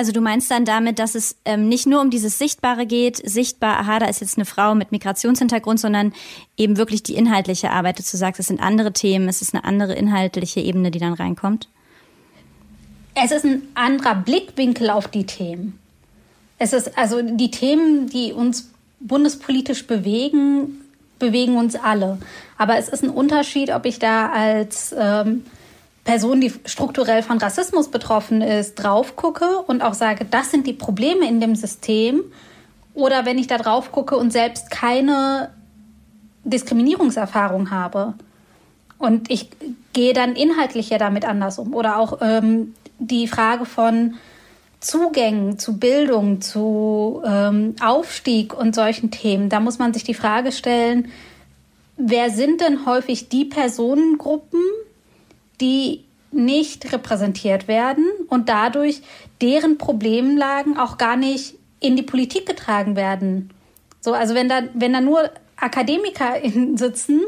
Also 0.00 0.12
du 0.12 0.22
meinst 0.22 0.50
dann 0.50 0.64
damit, 0.64 0.98
dass 0.98 1.14
es 1.14 1.36
ähm, 1.44 1.68
nicht 1.68 1.86
nur 1.86 2.00
um 2.00 2.08
dieses 2.08 2.38
Sichtbare 2.38 2.86
geht, 2.86 3.18
sichtbar, 3.18 3.80
aha, 3.80 3.98
da 3.98 4.06
ist 4.06 4.22
jetzt 4.22 4.38
eine 4.38 4.46
Frau 4.46 4.74
mit 4.74 4.92
Migrationshintergrund, 4.92 5.78
sondern 5.78 6.14
eben 6.56 6.78
wirklich 6.78 7.02
die 7.02 7.16
inhaltliche 7.16 7.70
Arbeit, 7.70 7.98
dass 7.98 8.10
du 8.10 8.16
sagst, 8.16 8.40
es 8.40 8.46
sind 8.46 8.62
andere 8.62 8.94
Themen, 8.94 9.28
es 9.28 9.42
ist 9.42 9.52
eine 9.52 9.62
andere 9.62 9.92
inhaltliche 9.92 10.60
Ebene, 10.60 10.90
die 10.90 11.00
dann 11.00 11.12
reinkommt? 11.12 11.68
Es 13.14 13.30
ist 13.30 13.44
ein 13.44 13.60
anderer 13.74 14.14
Blickwinkel 14.14 14.88
auf 14.88 15.06
die 15.06 15.26
Themen. 15.26 15.78
Es 16.58 16.72
ist 16.72 16.96
also 16.96 17.20
die 17.20 17.50
Themen, 17.50 18.06
die 18.06 18.32
uns 18.32 18.70
bundespolitisch 19.00 19.86
bewegen, 19.86 20.80
bewegen 21.18 21.58
uns 21.58 21.76
alle. 21.76 22.16
Aber 22.56 22.78
es 22.78 22.88
ist 22.88 23.04
ein 23.04 23.10
Unterschied, 23.10 23.70
ob 23.70 23.84
ich 23.84 23.98
da 23.98 24.30
als 24.30 24.94
ähm, 24.98 25.44
Person, 26.04 26.40
die 26.40 26.52
strukturell 26.64 27.22
von 27.22 27.38
Rassismus 27.38 27.88
betroffen 27.88 28.42
ist, 28.42 28.76
drauf 28.76 29.16
gucke 29.16 29.58
und 29.66 29.82
auch 29.82 29.94
sage, 29.94 30.24
das 30.24 30.50
sind 30.50 30.66
die 30.66 30.72
Probleme 30.72 31.28
in 31.28 31.40
dem 31.40 31.54
System 31.54 32.22
Oder 32.94 33.24
wenn 33.24 33.38
ich 33.38 33.46
da 33.46 33.58
drauf 33.58 33.92
gucke 33.92 34.16
und 34.16 34.32
selbst 34.32 34.70
keine 34.70 35.50
Diskriminierungserfahrung 36.44 37.70
habe. 37.70 38.14
Und 38.98 39.30
ich 39.30 39.50
gehe 39.92 40.12
dann 40.12 40.34
inhaltlich 40.34 40.90
ja 40.90 40.98
damit 40.98 41.24
anders 41.24 41.58
um. 41.58 41.74
Oder 41.74 41.98
auch 41.98 42.18
ähm, 42.20 42.74
die 42.98 43.28
Frage 43.28 43.64
von 43.64 44.14
Zugängen 44.80 45.58
zu 45.58 45.78
Bildung, 45.78 46.40
zu 46.40 47.22
ähm, 47.24 47.76
Aufstieg 47.80 48.54
und 48.58 48.74
solchen 48.74 49.10
Themen. 49.10 49.48
Da 49.48 49.60
muss 49.60 49.78
man 49.78 49.92
sich 49.92 50.04
die 50.04 50.14
Frage 50.14 50.52
stellen, 50.52 51.08
wer 51.96 52.30
sind 52.30 52.60
denn 52.60 52.86
häufig 52.86 53.28
die 53.28 53.44
Personengruppen, 53.44 54.62
die 55.60 56.04
nicht 56.32 56.92
repräsentiert 56.92 57.68
werden 57.68 58.04
und 58.28 58.48
dadurch 58.48 59.02
deren 59.40 59.78
Problemlagen 59.78 60.78
auch 60.78 60.96
gar 60.96 61.16
nicht 61.16 61.54
in 61.80 61.96
die 61.96 62.02
Politik 62.02 62.46
getragen 62.46 62.94
werden. 62.94 63.50
So, 64.00 64.12
also 64.12 64.34
wenn 64.34 64.48
da, 64.48 64.62
wenn 64.74 64.92
da 64.92 65.00
nur 65.00 65.30
Akademiker 65.56 66.36
sitzen, 66.74 67.20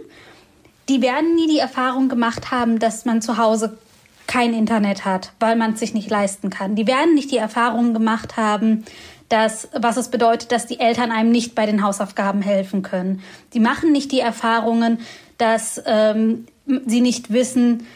die 0.89 1.03
werden 1.03 1.35
nie 1.35 1.49
die 1.49 1.59
Erfahrung 1.59 2.09
gemacht 2.09 2.51
haben, 2.51 2.79
dass 2.79 3.05
man 3.05 3.23
zu 3.23 3.39
Hause 3.39 3.79
kein 4.27 4.55
Internet 4.55 5.05
hat, 5.05 5.33
weil 5.41 5.57
man 5.57 5.75
es 5.75 5.81
sich 5.81 5.95
nicht 5.95 6.11
leisten 6.11 6.49
kann. 6.49 6.75
Die 6.75 6.87
werden 6.87 7.15
nicht 7.15 7.31
die 7.31 7.37
Erfahrung 7.37 7.93
gemacht 7.93 8.37
haben, 8.37 8.85
dass, 9.29 9.69
was 9.79 9.97
es 9.97 10.09
bedeutet, 10.09 10.53
dass 10.53 10.67
die 10.67 10.79
Eltern 10.79 11.11
einem 11.11 11.31
nicht 11.33 11.55
bei 11.55 11.67
den 11.67 11.83
Hausaufgaben 11.83 12.43
helfen 12.43 12.83
können. 12.83 13.23
Die 13.55 13.61
machen 13.61 13.93
nicht 13.93 14.13
die 14.13 14.21
Erfahrungen, 14.21 15.01
dass 15.39 15.83
ähm, 15.87 16.47
sie 16.87 17.01
nicht 17.01 17.33
wissen, 17.33 17.87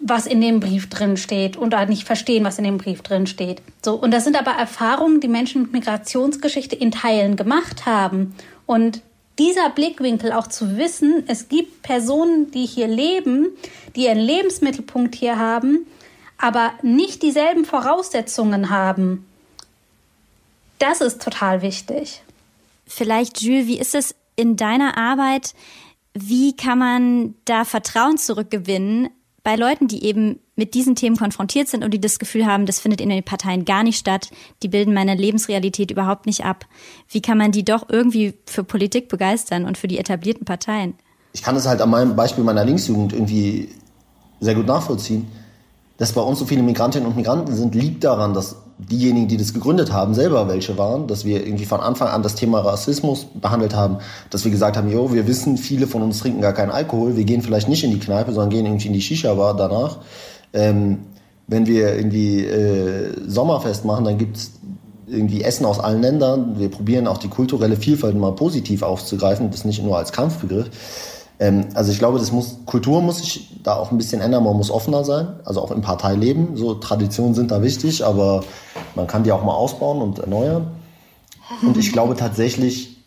was 0.00 0.26
in 0.26 0.40
dem 0.40 0.60
Brief 0.60 0.88
drin 0.88 1.16
steht 1.16 1.56
und 1.56 1.74
nicht 1.88 2.04
verstehen, 2.04 2.44
was 2.44 2.58
in 2.58 2.64
dem 2.64 2.78
Brief 2.78 3.02
drin 3.02 3.26
steht. 3.26 3.62
So 3.84 3.94
und 3.94 4.10
das 4.12 4.24
sind 4.24 4.36
aber 4.36 4.52
Erfahrungen, 4.52 5.20
die 5.20 5.28
Menschen 5.28 5.62
mit 5.62 5.72
Migrationsgeschichte 5.72 6.74
in 6.74 6.90
Teilen 6.90 7.36
gemacht 7.36 7.86
haben 7.86 8.34
und 8.66 9.02
dieser 9.38 9.70
Blickwinkel 9.70 10.32
auch 10.32 10.48
zu 10.48 10.76
wissen, 10.76 11.24
es 11.26 11.48
gibt 11.48 11.82
Personen, 11.82 12.50
die 12.50 12.66
hier 12.66 12.88
leben, 12.88 13.48
die 13.96 14.04
ihren 14.04 14.18
Lebensmittelpunkt 14.18 15.14
hier 15.14 15.38
haben, 15.38 15.86
aber 16.36 16.72
nicht 16.82 17.22
dieselben 17.22 17.64
Voraussetzungen 17.64 18.70
haben. 18.70 19.26
Das 20.78 21.00
ist 21.00 21.22
total 21.22 21.62
wichtig. 21.62 22.22
Vielleicht, 22.86 23.40
Jules, 23.40 23.66
wie 23.66 23.78
ist 23.78 23.94
es 23.94 24.14
in 24.36 24.56
deiner 24.56 24.96
Arbeit? 24.98 25.54
Wie 26.12 26.56
kann 26.56 26.78
man 26.78 27.34
da 27.44 27.64
Vertrauen 27.64 28.18
zurückgewinnen 28.18 29.10
bei 29.42 29.56
Leuten, 29.56 29.88
die 29.88 30.04
eben 30.04 30.38
mit 30.56 30.74
diesen 30.74 30.94
Themen 30.94 31.16
konfrontiert 31.16 31.68
sind 31.68 31.84
und 31.84 31.92
die 31.92 32.00
das 32.00 32.18
Gefühl 32.18 32.46
haben, 32.46 32.66
das 32.66 32.80
findet 32.80 33.00
in 33.00 33.08
den 33.08 33.22
Parteien 33.22 33.64
gar 33.64 33.82
nicht 33.82 33.98
statt, 33.98 34.30
die 34.62 34.68
bilden 34.68 34.92
meine 34.92 35.14
Lebensrealität 35.14 35.90
überhaupt 35.90 36.26
nicht 36.26 36.44
ab. 36.44 36.66
Wie 37.08 37.22
kann 37.22 37.38
man 37.38 37.52
die 37.52 37.64
doch 37.64 37.88
irgendwie 37.88 38.34
für 38.46 38.64
Politik 38.64 39.08
begeistern 39.08 39.64
und 39.64 39.78
für 39.78 39.88
die 39.88 39.98
etablierten 39.98 40.44
Parteien? 40.44 40.94
Ich 41.32 41.42
kann 41.42 41.54
das 41.54 41.66
halt 41.66 41.80
an 41.80 41.90
meinem 41.90 42.16
Beispiel 42.16 42.44
meiner 42.44 42.64
Linksjugend 42.64 43.12
irgendwie 43.12 43.68
sehr 44.40 44.54
gut 44.54 44.66
nachvollziehen. 44.66 45.28
Dass 45.96 46.12
bei 46.12 46.22
uns 46.22 46.38
so 46.38 46.46
viele 46.46 46.62
Migrantinnen 46.62 47.06
und 47.06 47.16
Migranten 47.16 47.54
sind, 47.54 47.74
liegt 47.74 48.04
daran, 48.04 48.34
dass 48.34 48.56
diejenigen, 48.88 49.28
die 49.28 49.36
das 49.36 49.52
gegründet 49.52 49.92
haben, 49.92 50.14
selber 50.14 50.48
welche 50.48 50.78
waren, 50.78 51.06
dass 51.06 51.24
wir 51.24 51.44
irgendwie 51.44 51.66
von 51.66 51.80
Anfang 51.80 52.08
an 52.08 52.22
das 52.22 52.34
Thema 52.34 52.60
Rassismus 52.60 53.26
behandelt 53.40 53.74
haben, 53.74 53.98
dass 54.30 54.44
wir 54.44 54.50
gesagt 54.50 54.76
haben, 54.76 54.90
jo, 54.90 55.12
wir 55.12 55.26
wissen, 55.26 55.56
viele 55.56 55.86
von 55.86 56.02
uns 56.02 56.20
trinken 56.20 56.40
gar 56.40 56.52
keinen 56.52 56.70
Alkohol, 56.70 57.16
wir 57.16 57.24
gehen 57.24 57.42
vielleicht 57.42 57.68
nicht 57.68 57.84
in 57.84 57.90
die 57.90 57.98
Kneipe, 57.98 58.32
sondern 58.32 58.50
gehen 58.50 58.66
irgendwie 58.66 58.88
in 58.88 58.94
die 58.94 59.02
Shisha-Bar 59.02 59.56
danach. 59.56 59.98
Ähm, 60.52 60.98
wenn 61.46 61.66
wir 61.66 61.96
irgendwie 61.96 62.44
äh, 62.44 63.12
Sommerfest 63.26 63.84
machen, 63.84 64.04
dann 64.04 64.18
gibt's 64.18 64.52
irgendwie 65.08 65.42
Essen 65.42 65.66
aus 65.66 65.80
allen 65.80 66.00
Ländern. 66.00 66.58
Wir 66.58 66.70
probieren 66.70 67.06
auch 67.06 67.18
die 67.18 67.28
kulturelle 67.28 67.76
Vielfalt 67.76 68.16
mal 68.16 68.32
positiv 68.32 68.82
aufzugreifen, 68.82 69.50
das 69.50 69.64
nicht 69.64 69.82
nur 69.82 69.98
als 69.98 70.12
Kampfbegriff. 70.12 70.70
Ähm, 71.40 71.66
also 71.74 71.90
ich 71.90 71.98
glaube, 71.98 72.18
das 72.18 72.30
muss, 72.30 72.58
Kultur 72.66 73.00
muss 73.02 73.18
sich 73.18 73.48
da 73.64 73.74
auch 73.74 73.90
ein 73.90 73.98
bisschen 73.98 74.20
ändern, 74.20 74.44
man 74.44 74.56
muss 74.56 74.70
offener 74.70 75.02
sein, 75.04 75.28
also 75.44 75.60
auch 75.62 75.72
im 75.72 75.80
Parteileben. 75.80 76.56
So 76.56 76.74
Traditionen 76.74 77.34
sind 77.34 77.50
da 77.50 77.62
wichtig, 77.62 78.04
aber 78.04 78.44
man 78.94 79.06
kann 79.06 79.24
die 79.24 79.32
auch 79.32 79.42
mal 79.42 79.54
ausbauen 79.54 80.02
und 80.02 80.18
erneuern. 80.18 80.70
Und 81.62 81.76
ich 81.76 81.92
glaube 81.92 82.14
tatsächlich, 82.14 82.98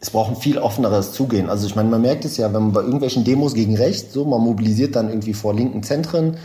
es 0.00 0.10
braucht 0.10 0.30
ein 0.30 0.36
viel 0.36 0.58
offeneres 0.58 1.12
Zugehen. 1.12 1.48
Also 1.48 1.66
ich 1.66 1.76
meine, 1.76 1.88
man 1.88 2.02
merkt 2.02 2.24
es 2.24 2.36
ja, 2.36 2.52
wenn 2.52 2.62
man 2.62 2.72
bei 2.72 2.82
irgendwelchen 2.82 3.24
Demos 3.24 3.54
gegen 3.54 3.76
Recht, 3.76 4.12
so 4.12 4.24
man 4.24 4.40
mobilisiert 4.40 4.96
dann 4.96 5.08
irgendwie 5.08 5.34
vor 5.34 5.54
linken 5.54 5.82
Zentren 5.82 6.38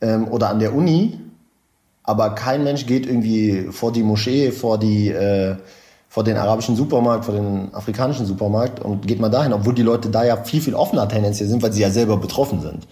ähm, 0.00 0.28
oder 0.28 0.48
an 0.48 0.60
der 0.60 0.74
Uni, 0.74 1.18
aber 2.02 2.30
kein 2.30 2.64
Mensch 2.64 2.86
geht 2.86 3.06
irgendwie 3.06 3.68
vor 3.70 3.92
die 3.92 4.02
Moschee, 4.02 4.50
vor 4.50 4.78
die 4.78 5.08
äh, 5.08 5.56
vor 6.08 6.24
den 6.24 6.36
arabischen 6.36 6.74
Supermarkt, 6.74 7.26
vor 7.26 7.34
den 7.34 7.72
afrikanischen 7.74 8.26
Supermarkt 8.26 8.80
und 8.80 9.06
geht 9.06 9.20
mal 9.20 9.28
dahin, 9.28 9.52
obwohl 9.52 9.74
die 9.74 9.82
Leute 9.82 10.08
da 10.08 10.24
ja 10.24 10.36
viel, 10.38 10.60
viel 10.60 10.74
offener 10.74 11.08
tendenziell 11.08 11.48
sind, 11.48 11.62
weil 11.62 11.72
sie 11.72 11.82
ja 11.82 11.90
selber 11.90 12.16
betroffen 12.16 12.60
sind. 12.60 12.86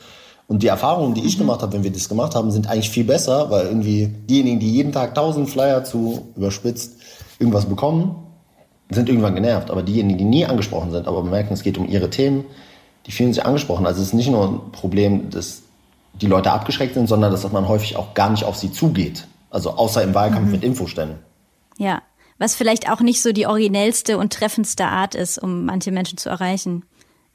Und 0.49 0.63
die 0.63 0.69
Erfahrungen, 0.69 1.15
die 1.15 1.25
ich 1.25 1.37
mhm. 1.37 1.43
gemacht 1.43 1.63
habe, 1.63 1.73
wenn 1.73 1.83
wir 1.83 1.93
das 1.93 2.09
gemacht 2.09 2.35
haben, 2.35 2.51
sind 2.51 2.69
eigentlich 2.69 2.91
viel 2.91 3.05
besser, 3.05 3.51
weil 3.51 3.67
irgendwie 3.67 4.07
diejenigen, 4.07 4.61
die 4.61 4.71
jeden 4.71 4.93
Tag 4.93 5.15
tausend 5.15 5.51
Flyer 5.51 5.83
zu 5.85 6.29
überspitzt 6.37 7.01
irgendwas 7.39 7.67
bekommen, 7.67 8.17
sind 8.91 9.09
irgendwann 9.09 9.35
genervt. 9.35 9.71
Aber 9.71 9.83
diejenigen, 9.83 10.19
die 10.19 10.25
nie 10.25 10.47
angesprochen 10.47 10.91
sind, 10.91 11.09
aber 11.09 11.23
merken, 11.23 11.55
es 11.55 11.63
geht 11.63 11.79
um 11.79 11.89
ihre 11.89 12.11
Themen, 12.11 12.45
die 13.07 13.13
fühlen 13.13 13.33
sich 13.33 13.45
angesprochen. 13.45 13.87
Also 13.87 14.01
es 14.01 14.09
ist 14.09 14.15
nicht 14.15 14.31
nur 14.31 14.47
ein 14.47 14.73
Problem, 14.73 15.31
dass 15.31 15.63
die 16.21 16.27
Leute 16.27 16.53
abgeschreckt 16.53 16.95
sind, 16.95 17.09
sondern 17.09 17.33
dass 17.33 17.51
man 17.51 17.69
häufig 17.69 17.97
auch 17.97 18.15
gar 18.15 18.31
nicht 18.31 18.45
auf 18.45 18.57
sie 18.57 18.73
zugeht. 18.73 19.27
Also 19.51 19.71
außer 19.71 20.03
im 20.03 20.15
Wahlkampf 20.15 20.47
mhm. 20.47 20.53
mit 20.53 20.65
Infoständen. 20.65 21.19
Ja, 21.79 22.03
was 22.39 22.55
vielleicht 22.55 22.91
auch 22.91 23.01
nicht 23.01 23.23
so 23.23 23.33
die 23.33 23.47
originellste 23.47 24.19
und 24.19 24.33
treffendste 24.33 24.87
Art 24.87 25.15
ist, 25.15 25.39
um 25.39 25.65
manche 25.65 25.93
Menschen 25.93 26.19
zu 26.19 26.29
erreichen. 26.29 26.85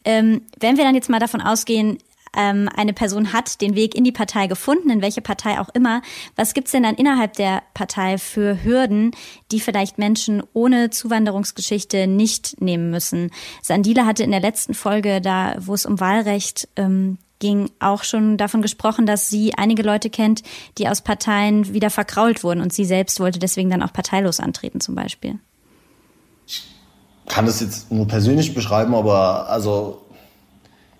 Ähm, 0.03 0.41
wenn 0.59 0.77
wir 0.77 0.83
dann 0.83 0.95
jetzt 0.95 1.09
mal 1.09 1.19
davon 1.19 1.41
ausgehen, 1.41 1.97
ähm, 2.35 2.69
eine 2.75 2.93
Person 2.93 3.33
hat 3.33 3.61
den 3.61 3.75
Weg 3.75 3.93
in 3.93 4.03
die 4.03 4.11
Partei 4.11 4.47
gefunden, 4.47 4.89
in 4.89 5.01
welche 5.01 5.21
Partei 5.21 5.59
auch 5.59 5.69
immer, 5.69 6.01
was 6.35 6.53
gibt's 6.53 6.71
denn 6.71 6.83
dann 6.83 6.95
innerhalb 6.95 7.33
der 7.33 7.63
Partei 7.73 8.17
für 8.17 8.63
Hürden, 8.63 9.11
die 9.51 9.59
vielleicht 9.59 9.97
Menschen 9.97 10.41
ohne 10.53 10.89
Zuwanderungsgeschichte 10.89 12.07
nicht 12.07 12.61
nehmen 12.61 12.89
müssen? 12.89 13.31
Sandila 13.61 14.05
hatte 14.05 14.23
in 14.23 14.31
der 14.31 14.39
letzten 14.39 14.73
Folge, 14.73 15.19
da 15.21 15.55
wo 15.59 15.73
es 15.73 15.85
um 15.85 15.99
Wahlrecht 15.99 16.69
ähm, 16.77 17.17
ging 17.41 17.69
auch 17.79 18.05
schon 18.05 18.37
davon 18.37 18.61
gesprochen, 18.61 19.05
dass 19.05 19.27
sie 19.27 19.55
einige 19.55 19.83
Leute 19.83 20.09
kennt, 20.09 20.43
die 20.77 20.87
aus 20.87 21.01
Parteien 21.01 21.73
wieder 21.73 21.89
verkrault 21.89 22.45
wurden 22.45 22.61
und 22.61 22.71
sie 22.71 22.85
selbst 22.85 23.19
wollte 23.19 23.39
deswegen 23.39 23.69
dann 23.69 23.83
auch 23.83 23.91
parteilos 23.91 24.39
antreten 24.39 24.79
zum 24.79 24.95
Beispiel. 24.95 25.39
Ich 26.47 26.63
kann 27.27 27.45
das 27.45 27.59
jetzt 27.59 27.91
nur 27.91 28.07
persönlich 28.07 28.53
beschreiben, 28.53 28.95
aber 28.95 29.49
also 29.49 30.05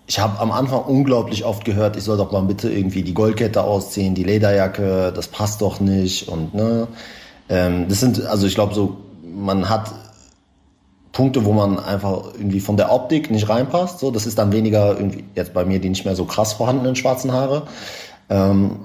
ich 0.06 0.18
habe 0.18 0.38
am 0.40 0.50
Anfang 0.50 0.82
unglaublich 0.82 1.44
oft 1.44 1.64
gehört, 1.64 1.96
ich 1.96 2.04
soll 2.04 2.18
doch 2.18 2.32
mal 2.32 2.42
bitte 2.42 2.70
irgendwie 2.70 3.02
die 3.02 3.14
Goldkette 3.14 3.62
ausziehen, 3.62 4.14
die 4.14 4.24
Lederjacke, 4.24 5.12
das 5.14 5.28
passt 5.28 5.62
doch 5.62 5.80
nicht 5.80 6.28
und 6.28 6.54
ne. 6.54 6.88
Ähm, 7.48 7.88
das 7.88 8.00
sind, 8.00 8.20
also 8.26 8.46
ich 8.46 8.54
glaube 8.54 8.74
so, 8.74 8.98
man 9.22 9.68
hat 9.68 9.92
Punkte, 11.12 11.44
wo 11.44 11.52
man 11.52 11.78
einfach 11.78 12.32
irgendwie 12.34 12.60
von 12.60 12.76
der 12.76 12.90
Optik 12.90 13.30
nicht 13.30 13.48
reinpasst. 13.48 13.98
So, 13.98 14.10
das 14.10 14.26
ist 14.26 14.38
dann 14.38 14.50
weniger 14.50 14.96
irgendwie 14.96 15.24
jetzt 15.34 15.52
bei 15.52 15.64
mir 15.64 15.78
die 15.78 15.90
nicht 15.90 16.04
mehr 16.04 16.16
so 16.16 16.24
krass 16.24 16.54
vorhandenen 16.54 16.96
schwarzen 16.96 17.32
Haare, 17.32 17.64
ähm, 18.30 18.80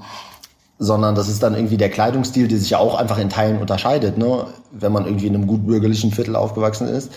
sondern 0.77 1.15
das 1.15 1.29
ist 1.29 1.41
dann 1.41 1.55
irgendwie 1.55 1.77
der 1.77 1.89
Kleidungsstil, 1.89 2.47
der 2.49 2.59
sich 2.59 2.71
ja 2.71 2.79
auch 2.79 2.95
einfach 2.95 3.17
in 3.17 3.29
Teilen 3.29 3.59
unterscheidet, 3.59 4.17
ne? 4.17 4.45
wenn 4.71 4.91
man 4.91 5.05
irgendwie 5.05 5.27
in 5.27 5.35
einem 5.35 5.47
gut 5.47 5.65
bürgerlichen 5.65 6.11
Viertel 6.11 6.35
aufgewachsen 6.35 6.87
ist 6.87 7.11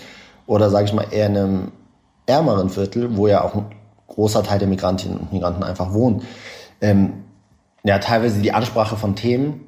oder 0.47 0.69
sage 0.69 0.85
ich 0.85 0.93
mal 0.93 1.07
eher 1.11 1.27
in 1.27 1.37
einem 1.37 1.71
ärmeren 2.25 2.69
Viertel, 2.69 3.17
wo 3.17 3.27
ja 3.27 3.43
auch 3.43 3.53
ein 3.53 3.65
großer 4.07 4.43
Teil 4.43 4.59
der 4.59 4.67
Migrantinnen 4.67 5.17
und 5.17 5.33
Migranten 5.33 5.63
einfach 5.63 5.93
wohnt. 5.93 6.23
Ähm, 6.79 7.13
ja, 7.83 7.99
teilweise 7.99 8.39
die 8.39 8.53
Ansprache 8.53 8.95
von 8.95 9.15
Themen 9.15 9.61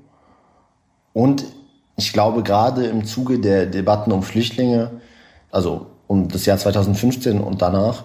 und 1.11 1.45
ich 1.97 2.13
glaube 2.13 2.43
gerade 2.43 2.85
im 2.85 3.05
Zuge 3.05 3.39
der 3.39 3.65
Debatten 3.65 4.11
um 4.11 4.23
Flüchtlinge 4.23 5.01
also 5.53 5.85
um 6.07 6.27
das 6.27 6.45
Jahr 6.45 6.57
2015 6.57 7.39
und 7.39 7.61
danach, 7.61 8.03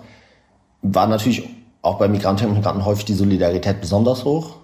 war 0.82 1.06
natürlich 1.06 1.48
auch 1.82 1.98
bei 1.98 2.06
Migrantinnen 2.06 2.52
und 2.52 2.58
Migranten 2.58 2.84
häufig 2.84 3.06
die 3.06 3.14
Solidarität 3.14 3.80
besonders 3.80 4.24
hoch. 4.24 4.56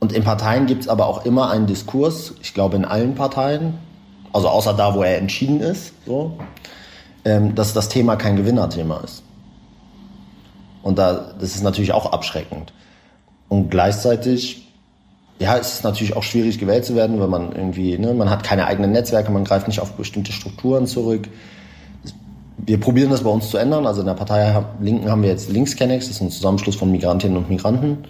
Und 0.00 0.12
in 0.12 0.24
Parteien 0.24 0.66
gibt 0.66 0.82
es 0.82 0.88
aber 0.88 1.06
auch 1.06 1.24
immer 1.24 1.50
einen 1.50 1.66
Diskurs, 1.66 2.34
ich 2.42 2.52
glaube 2.52 2.76
in 2.76 2.84
allen 2.84 3.14
Parteien, 3.14 3.74
also 4.32 4.48
außer 4.48 4.74
da, 4.74 4.94
wo 4.94 5.02
er 5.02 5.16
entschieden 5.16 5.60
ist, 5.60 5.92
so, 6.04 6.36
ähm, 7.24 7.54
dass 7.54 7.72
das 7.72 7.88
Thema 7.88 8.16
kein 8.16 8.36
Gewinnerthema 8.36 8.98
ist. 8.98 9.22
Und 10.82 10.98
da, 10.98 11.34
das 11.38 11.54
ist 11.54 11.62
natürlich 11.62 11.92
auch 11.92 12.12
abschreckend. 12.12 12.72
Und 13.48 13.70
gleichzeitig, 13.70 14.72
ja, 15.38 15.56
es 15.56 15.74
ist 15.74 15.84
natürlich 15.84 16.16
auch 16.16 16.22
schwierig 16.24 16.58
gewählt 16.58 16.84
zu 16.84 16.96
werden, 16.96 17.20
wenn 17.20 17.30
man 17.30 17.52
irgendwie, 17.52 17.96
ne, 17.96 18.12
man 18.12 18.28
hat 18.28 18.42
keine 18.42 18.66
eigenen 18.66 18.92
Netzwerke, 18.92 19.30
man 19.30 19.44
greift 19.44 19.68
nicht 19.68 19.80
auf 19.80 19.92
bestimmte 19.92 20.32
Strukturen 20.32 20.86
zurück 20.86 21.28
wir 22.58 22.80
probieren 22.80 23.10
das 23.10 23.22
bei 23.22 23.30
uns 23.30 23.50
zu 23.50 23.58
ändern. 23.58 23.86
Also 23.86 24.00
in 24.00 24.06
der 24.06 24.14
Partei 24.14 24.64
Linken 24.80 25.10
haben 25.10 25.22
wir 25.22 25.30
jetzt 25.30 25.50
Linkskennex, 25.50 26.06
das 26.06 26.16
ist 26.16 26.22
ein 26.22 26.30
Zusammenschluss 26.30 26.76
von 26.76 26.90
Migrantinnen 26.90 27.36
und 27.36 27.50
Migranten. 27.50 28.04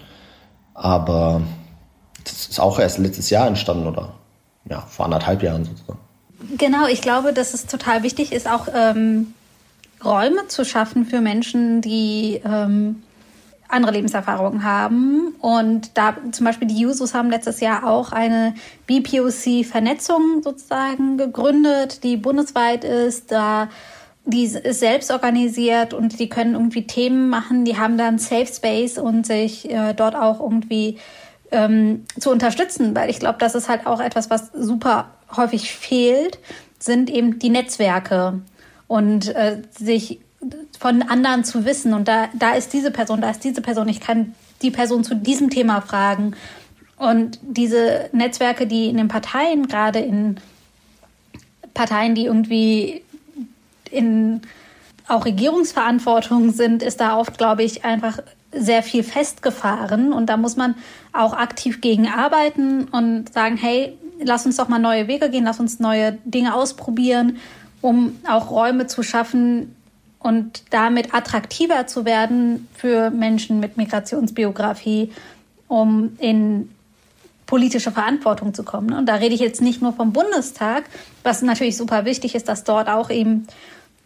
Aber 0.73 1.41
das 2.23 2.49
ist 2.49 2.59
auch 2.59 2.79
erst 2.79 2.97
letztes 2.97 3.29
Jahr 3.29 3.47
entstanden 3.47 3.87
oder 3.87 4.13
ja, 4.69 4.81
vor 4.81 5.05
anderthalb 5.05 5.43
Jahren 5.43 5.65
sozusagen. 5.65 5.99
Genau, 6.57 6.87
ich 6.87 7.01
glaube, 7.01 7.33
dass 7.33 7.53
es 7.53 7.65
total 7.65 8.03
wichtig 8.03 8.31
ist, 8.31 8.49
auch 8.49 8.67
ähm, 8.73 9.33
Räume 10.03 10.47
zu 10.47 10.65
schaffen 10.65 11.05
für 11.05 11.19
Menschen, 11.19 11.81
die 11.81 12.41
ähm, 12.45 13.01
andere 13.67 13.93
Lebenserfahrungen 13.93 14.63
haben. 14.63 15.35
Und 15.39 15.97
da 15.97 16.15
zum 16.31 16.45
Beispiel 16.45 16.67
die 16.67 16.79
Jusos 16.79 17.13
haben 17.13 17.29
letztes 17.29 17.59
Jahr 17.59 17.87
auch 17.87 18.11
eine 18.11 18.53
BPOC-Vernetzung 18.85 20.41
sozusagen 20.43 21.17
gegründet, 21.17 22.03
die 22.03 22.17
bundesweit 22.17 22.83
ist. 22.83 23.31
Da 23.31 23.69
die 24.27 24.43
ist 24.43 24.79
selbst 24.79 25.09
organisiert 25.09 25.93
und 25.93 26.19
die 26.19 26.27
können 26.27 26.53
irgendwie 26.53 26.85
Themen 26.85 27.29
machen, 27.29 27.63
die 27.63 27.77
haben 27.77 27.97
dann 27.97 28.19
Safe 28.19 28.45
Space 28.45 28.97
und 28.97 29.25
sich 29.25 29.69
äh, 29.71 29.93
dort 29.93 30.15
auch 30.15 30.41
irgendwie 30.41 30.97
ähm, 31.51 32.05
zu 32.19 32.29
unterstützen, 32.29 32.93
weil 32.93 33.09
ich 33.09 33.19
glaube, 33.19 33.37
das 33.39 33.55
ist 33.55 33.69
halt 33.69 33.87
auch 33.87 34.01
etwas, 34.01 34.29
was 34.29 34.51
super 34.53 35.11
häufig 35.35 35.71
fehlt, 35.71 36.39
sind 36.77 37.09
eben 37.09 37.39
die 37.39 37.49
Netzwerke 37.49 38.41
und 38.87 39.33
äh, 39.33 39.61
sich 39.71 40.19
von 40.77 41.01
anderen 41.01 41.43
zu 41.43 41.65
wissen. 41.65 41.93
Und 41.93 42.07
da, 42.07 42.27
da 42.33 42.53
ist 42.53 42.73
diese 42.73 42.91
Person, 42.91 43.21
da 43.21 43.29
ist 43.29 43.43
diese 43.43 43.61
Person. 43.61 43.87
Ich 43.87 44.01
kann 44.01 44.35
die 44.61 44.71
Person 44.71 45.03
zu 45.03 45.15
diesem 45.15 45.49
Thema 45.49 45.81
fragen. 45.81 46.35
Und 46.97 47.39
diese 47.41 48.09
Netzwerke, 48.11 48.67
die 48.67 48.89
in 48.89 48.97
den 48.97 49.07
Parteien, 49.07 49.67
gerade 49.67 49.99
in 49.99 50.37
Parteien, 51.73 52.15
die 52.15 52.25
irgendwie 52.25 53.03
in 53.87 54.41
auch 55.07 55.25
Regierungsverantwortung 55.25 56.51
sind, 56.51 56.83
ist 56.83 56.99
da 56.99 57.17
oft, 57.17 57.37
glaube 57.37 57.63
ich, 57.63 57.85
einfach 57.85 58.19
sehr 58.51 58.83
viel 58.83 59.03
festgefahren. 59.03 60.11
Und 60.13 60.27
da 60.27 60.37
muss 60.37 60.55
man 60.55 60.75
auch 61.13 61.33
aktiv 61.33 61.81
gegen 61.81 62.07
arbeiten 62.07 62.85
und 62.85 63.33
sagen, 63.33 63.57
hey, 63.57 63.97
lass 64.19 64.45
uns 64.45 64.57
doch 64.57 64.67
mal 64.67 64.79
neue 64.79 65.07
Wege 65.07 65.29
gehen, 65.29 65.45
lass 65.45 65.59
uns 65.59 65.79
neue 65.79 66.17
Dinge 66.25 66.55
ausprobieren, 66.55 67.37
um 67.81 68.17
auch 68.27 68.49
Räume 68.49 68.87
zu 68.87 69.03
schaffen 69.03 69.75
und 70.19 70.63
damit 70.71 71.13
attraktiver 71.13 71.87
zu 71.87 72.03
werden 72.05 72.67
für 72.75 73.11
Menschen 73.11 73.59
mit 73.59 73.77
Migrationsbiografie, 73.77 75.11
um 75.67 76.17
in 76.19 76.69
politische 77.45 77.91
Verantwortung 77.91 78.53
zu 78.53 78.63
kommen. 78.63 78.93
Und 78.93 79.05
da 79.05 79.15
rede 79.15 79.33
ich 79.33 79.39
jetzt 79.39 79.61
nicht 79.61 79.81
nur 79.81 79.93
vom 79.93 80.11
Bundestag, 80.11 80.83
was 81.23 81.41
natürlich 81.41 81.77
super 81.77 82.03
wichtig 82.03 82.35
ist, 82.35 82.49
dass 82.49 82.63
dort 82.63 82.89
auch 82.89 83.09
eben 83.09 83.47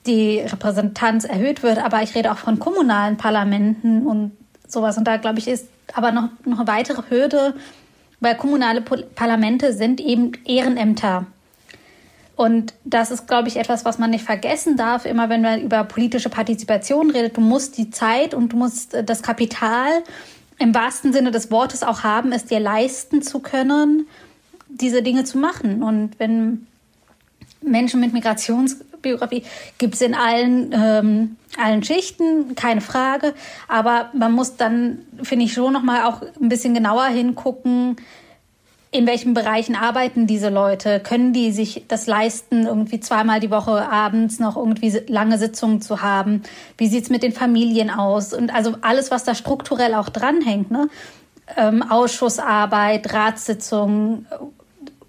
die 0.05 0.39
Repräsentanz 0.39 1.25
erhöht 1.25 1.63
wird, 1.63 1.77
aber 1.77 2.01
ich 2.01 2.15
rede 2.15 2.31
auch 2.31 2.37
von 2.37 2.59
kommunalen 2.59 3.17
Parlamenten 3.17 4.05
und 4.07 4.31
sowas. 4.67 4.97
Und 4.97 5.05
da 5.05 5.17
glaube 5.17 5.39
ich, 5.39 5.47
ist 5.47 5.67
aber 5.93 6.11
noch, 6.11 6.29
noch 6.45 6.59
eine 6.59 6.67
weitere 6.67 7.03
Hürde, 7.09 7.53
weil 8.19 8.35
kommunale 8.35 8.81
Parlamente 8.81 9.73
sind 9.73 9.99
eben 9.99 10.31
Ehrenämter. 10.45 11.25
Und 12.35 12.73
das 12.85 13.11
ist, 13.11 13.27
glaube 13.27 13.49
ich, 13.49 13.57
etwas, 13.57 13.85
was 13.85 13.99
man 13.99 14.09
nicht 14.09 14.23
vergessen 14.23 14.77
darf, 14.77 15.05
immer 15.05 15.29
wenn 15.29 15.41
man 15.41 15.61
über 15.61 15.83
politische 15.83 16.29
Partizipation 16.29 17.11
redet. 17.11 17.37
Du 17.37 17.41
musst 17.41 17.77
die 17.77 17.91
Zeit 17.91 18.33
und 18.33 18.53
du 18.53 18.57
musst 18.57 18.95
äh, 18.95 19.03
das 19.03 19.21
Kapital 19.21 20.03
im 20.57 20.73
wahrsten 20.73 21.13
Sinne 21.13 21.31
des 21.31 21.51
Wortes 21.51 21.83
auch 21.83 22.03
haben, 22.03 22.31
es 22.31 22.45
dir 22.45 22.59
leisten 22.59 23.21
zu 23.21 23.39
können, 23.39 24.07
diese 24.69 25.03
Dinge 25.03 25.23
zu 25.23 25.37
machen. 25.37 25.83
Und 25.83 26.19
wenn 26.19 26.65
Menschen 27.61 27.99
mit 27.99 28.13
Migrationsbiografie 29.01 29.43
gibt 29.77 29.95
es 29.95 30.01
in 30.01 30.15
allen, 30.15 30.73
ähm, 30.73 31.35
allen 31.57 31.83
Schichten, 31.83 32.55
keine 32.55 32.81
Frage. 32.81 33.33
Aber 33.67 34.09
man 34.13 34.31
muss 34.31 34.57
dann, 34.57 34.99
finde 35.21 35.45
ich, 35.45 35.53
schon 35.53 35.73
nochmal 35.73 36.05
auch 36.05 36.21
ein 36.21 36.49
bisschen 36.49 36.73
genauer 36.73 37.05
hingucken, 37.05 37.97
in 38.93 39.07
welchen 39.07 39.33
Bereichen 39.33 39.75
arbeiten 39.75 40.27
diese 40.27 40.49
Leute? 40.49 40.99
Können 40.99 41.31
die 41.31 41.53
sich 41.53 41.85
das 41.87 42.07
leisten, 42.07 42.65
irgendwie 42.65 42.99
zweimal 42.99 43.39
die 43.39 43.49
Woche 43.49 43.89
abends 43.89 44.37
noch 44.39 44.57
irgendwie 44.57 44.89
lange 45.07 45.37
Sitzungen 45.37 45.81
zu 45.81 46.01
haben? 46.01 46.43
Wie 46.77 46.87
sieht's 46.87 47.09
mit 47.09 47.23
den 47.23 47.31
Familien 47.31 47.89
aus? 47.89 48.33
Und 48.33 48.53
also 48.53 48.75
alles, 48.81 49.09
was 49.09 49.23
da 49.23 49.33
strukturell 49.33 49.93
auch 49.93 50.09
dranhängt, 50.09 50.71
ne? 50.71 50.89
Ähm, 51.55 51.83
Ausschussarbeit, 51.89 53.13
Ratssitzungen, 53.13 54.25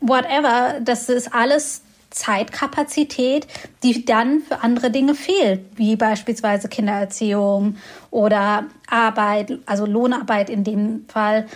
whatever, 0.00 0.80
das 0.80 1.08
ist 1.08 1.32
alles 1.32 1.82
Zeitkapazität, 2.12 3.46
die 3.82 4.04
dann 4.04 4.40
für 4.40 4.62
andere 4.62 4.90
Dinge 4.90 5.14
fehlt, 5.14 5.60
wie 5.76 5.96
beispielsweise 5.96 6.68
Kindererziehung 6.68 7.76
oder 8.10 8.66
Arbeit, 8.88 9.58
also 9.66 9.86
Lohnarbeit 9.86 10.50
in 10.50 10.64
dem 10.64 11.04
Fall. 11.08 11.46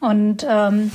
Und 0.00 0.46
ähm, 0.48 0.90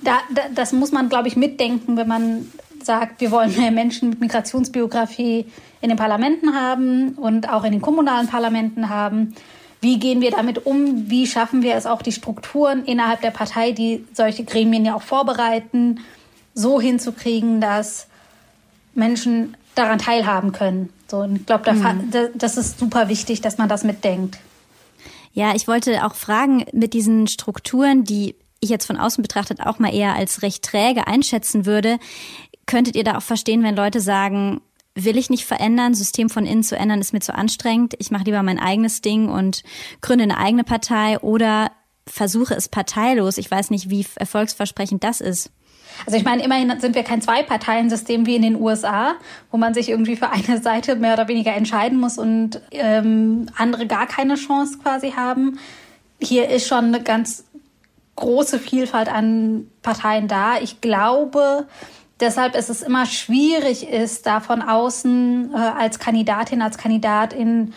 da, 0.00 0.18
da, 0.34 0.42
das 0.54 0.72
muss 0.72 0.92
man, 0.92 1.08
glaube 1.08 1.28
ich, 1.28 1.36
mitdenken, 1.36 1.96
wenn 1.96 2.08
man 2.08 2.50
sagt, 2.82 3.20
wir 3.20 3.30
wollen 3.30 3.56
mehr 3.56 3.70
Menschen 3.70 4.10
mit 4.10 4.20
Migrationsbiografie 4.20 5.46
in 5.80 5.88
den 5.88 5.98
Parlamenten 5.98 6.54
haben 6.54 7.10
und 7.10 7.48
auch 7.48 7.64
in 7.64 7.72
den 7.72 7.80
kommunalen 7.80 8.28
Parlamenten 8.28 8.88
haben. 8.88 9.34
Wie 9.80 9.98
gehen 9.98 10.20
wir 10.20 10.30
damit 10.30 10.64
um? 10.64 11.10
Wie 11.10 11.26
schaffen 11.26 11.62
wir 11.62 11.74
es 11.74 11.86
auch, 11.86 12.02
die 12.02 12.12
Strukturen 12.12 12.84
innerhalb 12.84 13.20
der 13.20 13.32
Partei, 13.32 13.72
die 13.72 14.04
solche 14.12 14.44
Gremien 14.44 14.84
ja 14.84 14.94
auch 14.94 15.02
vorbereiten, 15.02 16.00
so 16.54 16.80
hinzukriegen, 16.80 17.60
dass 17.60 18.06
Menschen 18.94 19.56
daran 19.74 19.98
teilhaben 19.98 20.52
können? 20.52 20.90
So, 21.08 21.18
und 21.18 21.36
ich 21.36 21.46
glaube, 21.46 21.72
mhm. 21.72 22.10
das 22.34 22.56
ist 22.56 22.78
super 22.78 23.08
wichtig, 23.08 23.40
dass 23.40 23.58
man 23.58 23.68
das 23.68 23.84
mitdenkt. 23.84 24.38
Ja, 25.32 25.54
ich 25.54 25.66
wollte 25.66 26.04
auch 26.04 26.14
fragen, 26.14 26.64
mit 26.72 26.94
diesen 26.94 27.26
Strukturen, 27.26 28.04
die 28.04 28.34
ich 28.60 28.68
jetzt 28.68 28.86
von 28.86 28.96
außen 28.96 29.22
betrachtet 29.22 29.60
auch 29.60 29.78
mal 29.78 29.94
eher 29.94 30.14
als 30.14 30.42
recht 30.42 30.62
träge 30.64 31.06
einschätzen 31.06 31.66
würde, 31.66 31.98
könntet 32.66 32.96
ihr 32.96 33.04
da 33.04 33.16
auch 33.18 33.22
verstehen, 33.22 33.62
wenn 33.62 33.74
Leute 33.74 34.00
sagen, 34.00 34.60
will 34.94 35.16
ich 35.16 35.30
nicht 35.30 35.46
verändern, 35.46 35.94
System 35.94 36.28
von 36.28 36.46
innen 36.46 36.62
zu 36.62 36.76
ändern 36.76 37.00
ist 37.00 37.12
mir 37.12 37.20
zu 37.20 37.34
anstrengend, 37.34 37.94
ich 37.98 38.10
mache 38.10 38.24
lieber 38.24 38.42
mein 38.42 38.58
eigenes 38.58 39.00
Ding 39.00 39.28
und 39.28 39.62
gründe 40.00 40.24
eine 40.24 40.38
eigene 40.38 40.64
Partei 40.64 41.18
oder 41.18 41.72
versuche 42.06 42.54
es 42.54 42.68
parteilos. 42.68 43.38
Ich 43.38 43.50
weiß 43.50 43.70
nicht, 43.70 43.90
wie 43.90 44.06
erfolgsversprechend 44.16 45.02
das 45.02 45.20
ist. 45.20 45.50
Also 46.06 46.16
ich 46.16 46.24
meine, 46.24 46.42
immerhin 46.42 46.72
sind 46.80 46.94
wir 46.94 47.02
kein 47.02 47.22
Zwei-Parteien-System 47.22 48.26
wie 48.26 48.36
in 48.36 48.42
den 48.42 48.60
USA, 48.60 49.14
wo 49.50 49.56
man 49.56 49.74
sich 49.74 49.88
irgendwie 49.88 50.16
für 50.16 50.30
eine 50.30 50.60
Seite 50.60 50.96
mehr 50.96 51.14
oder 51.14 51.28
weniger 51.28 51.54
entscheiden 51.54 51.98
muss 51.98 52.18
und 52.18 52.60
ähm, 52.70 53.46
andere 53.56 53.86
gar 53.86 54.06
keine 54.06 54.34
Chance 54.34 54.78
quasi 54.82 55.12
haben. 55.12 55.58
Hier 56.20 56.48
ist 56.48 56.66
schon 56.66 56.86
eine 56.86 57.02
ganz 57.02 57.44
große 58.16 58.58
Vielfalt 58.58 59.12
an 59.12 59.66
Parteien 59.82 60.28
da. 60.28 60.58
Ich 60.60 60.80
glaube, 60.80 61.66
deshalb 62.20 62.54
ist 62.54 62.70
es 62.70 62.82
immer 62.82 63.06
schwierig 63.06 63.88
ist, 63.88 64.26
da 64.26 64.40
von 64.40 64.62
außen 64.62 65.52
äh, 65.54 65.56
als 65.56 65.98
Kandidatin, 65.98 66.62
als 66.62 66.78
Kandidat 66.78 67.32
in 67.32 67.72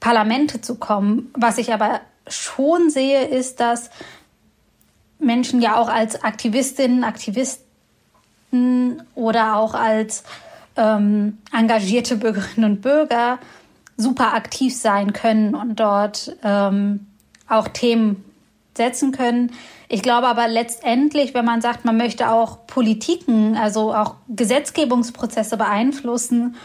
Parlamente 0.00 0.60
zu 0.60 0.76
kommen. 0.76 1.30
Was 1.34 1.58
ich 1.58 1.72
aber 1.72 2.00
schon 2.28 2.90
sehe, 2.90 3.24
ist, 3.24 3.60
dass 3.60 3.90
Menschen 5.24 5.60
ja 5.60 5.76
auch 5.76 5.88
als 5.88 6.22
Aktivistinnen, 6.22 7.04
Aktivisten 7.04 9.02
oder 9.14 9.56
auch 9.56 9.74
als 9.74 10.24
ähm, 10.76 11.38
engagierte 11.52 12.16
Bürgerinnen 12.16 12.72
und 12.72 12.80
Bürger 12.82 13.38
super 13.96 14.34
aktiv 14.34 14.76
sein 14.76 15.12
können 15.12 15.54
und 15.54 15.78
dort 15.78 16.36
ähm, 16.42 17.06
auch 17.48 17.68
Themen 17.68 18.24
setzen 18.76 19.12
können. 19.12 19.52
Ich 19.88 20.02
glaube 20.02 20.26
aber 20.26 20.48
letztendlich, 20.48 21.34
wenn 21.34 21.44
man 21.44 21.60
sagt, 21.60 21.84
man 21.84 21.96
möchte 21.96 22.30
auch 22.30 22.66
Politiken, 22.66 23.56
also 23.56 23.94
auch 23.94 24.16
Gesetzgebungsprozesse 24.28 25.56
beeinflussen, 25.56 26.56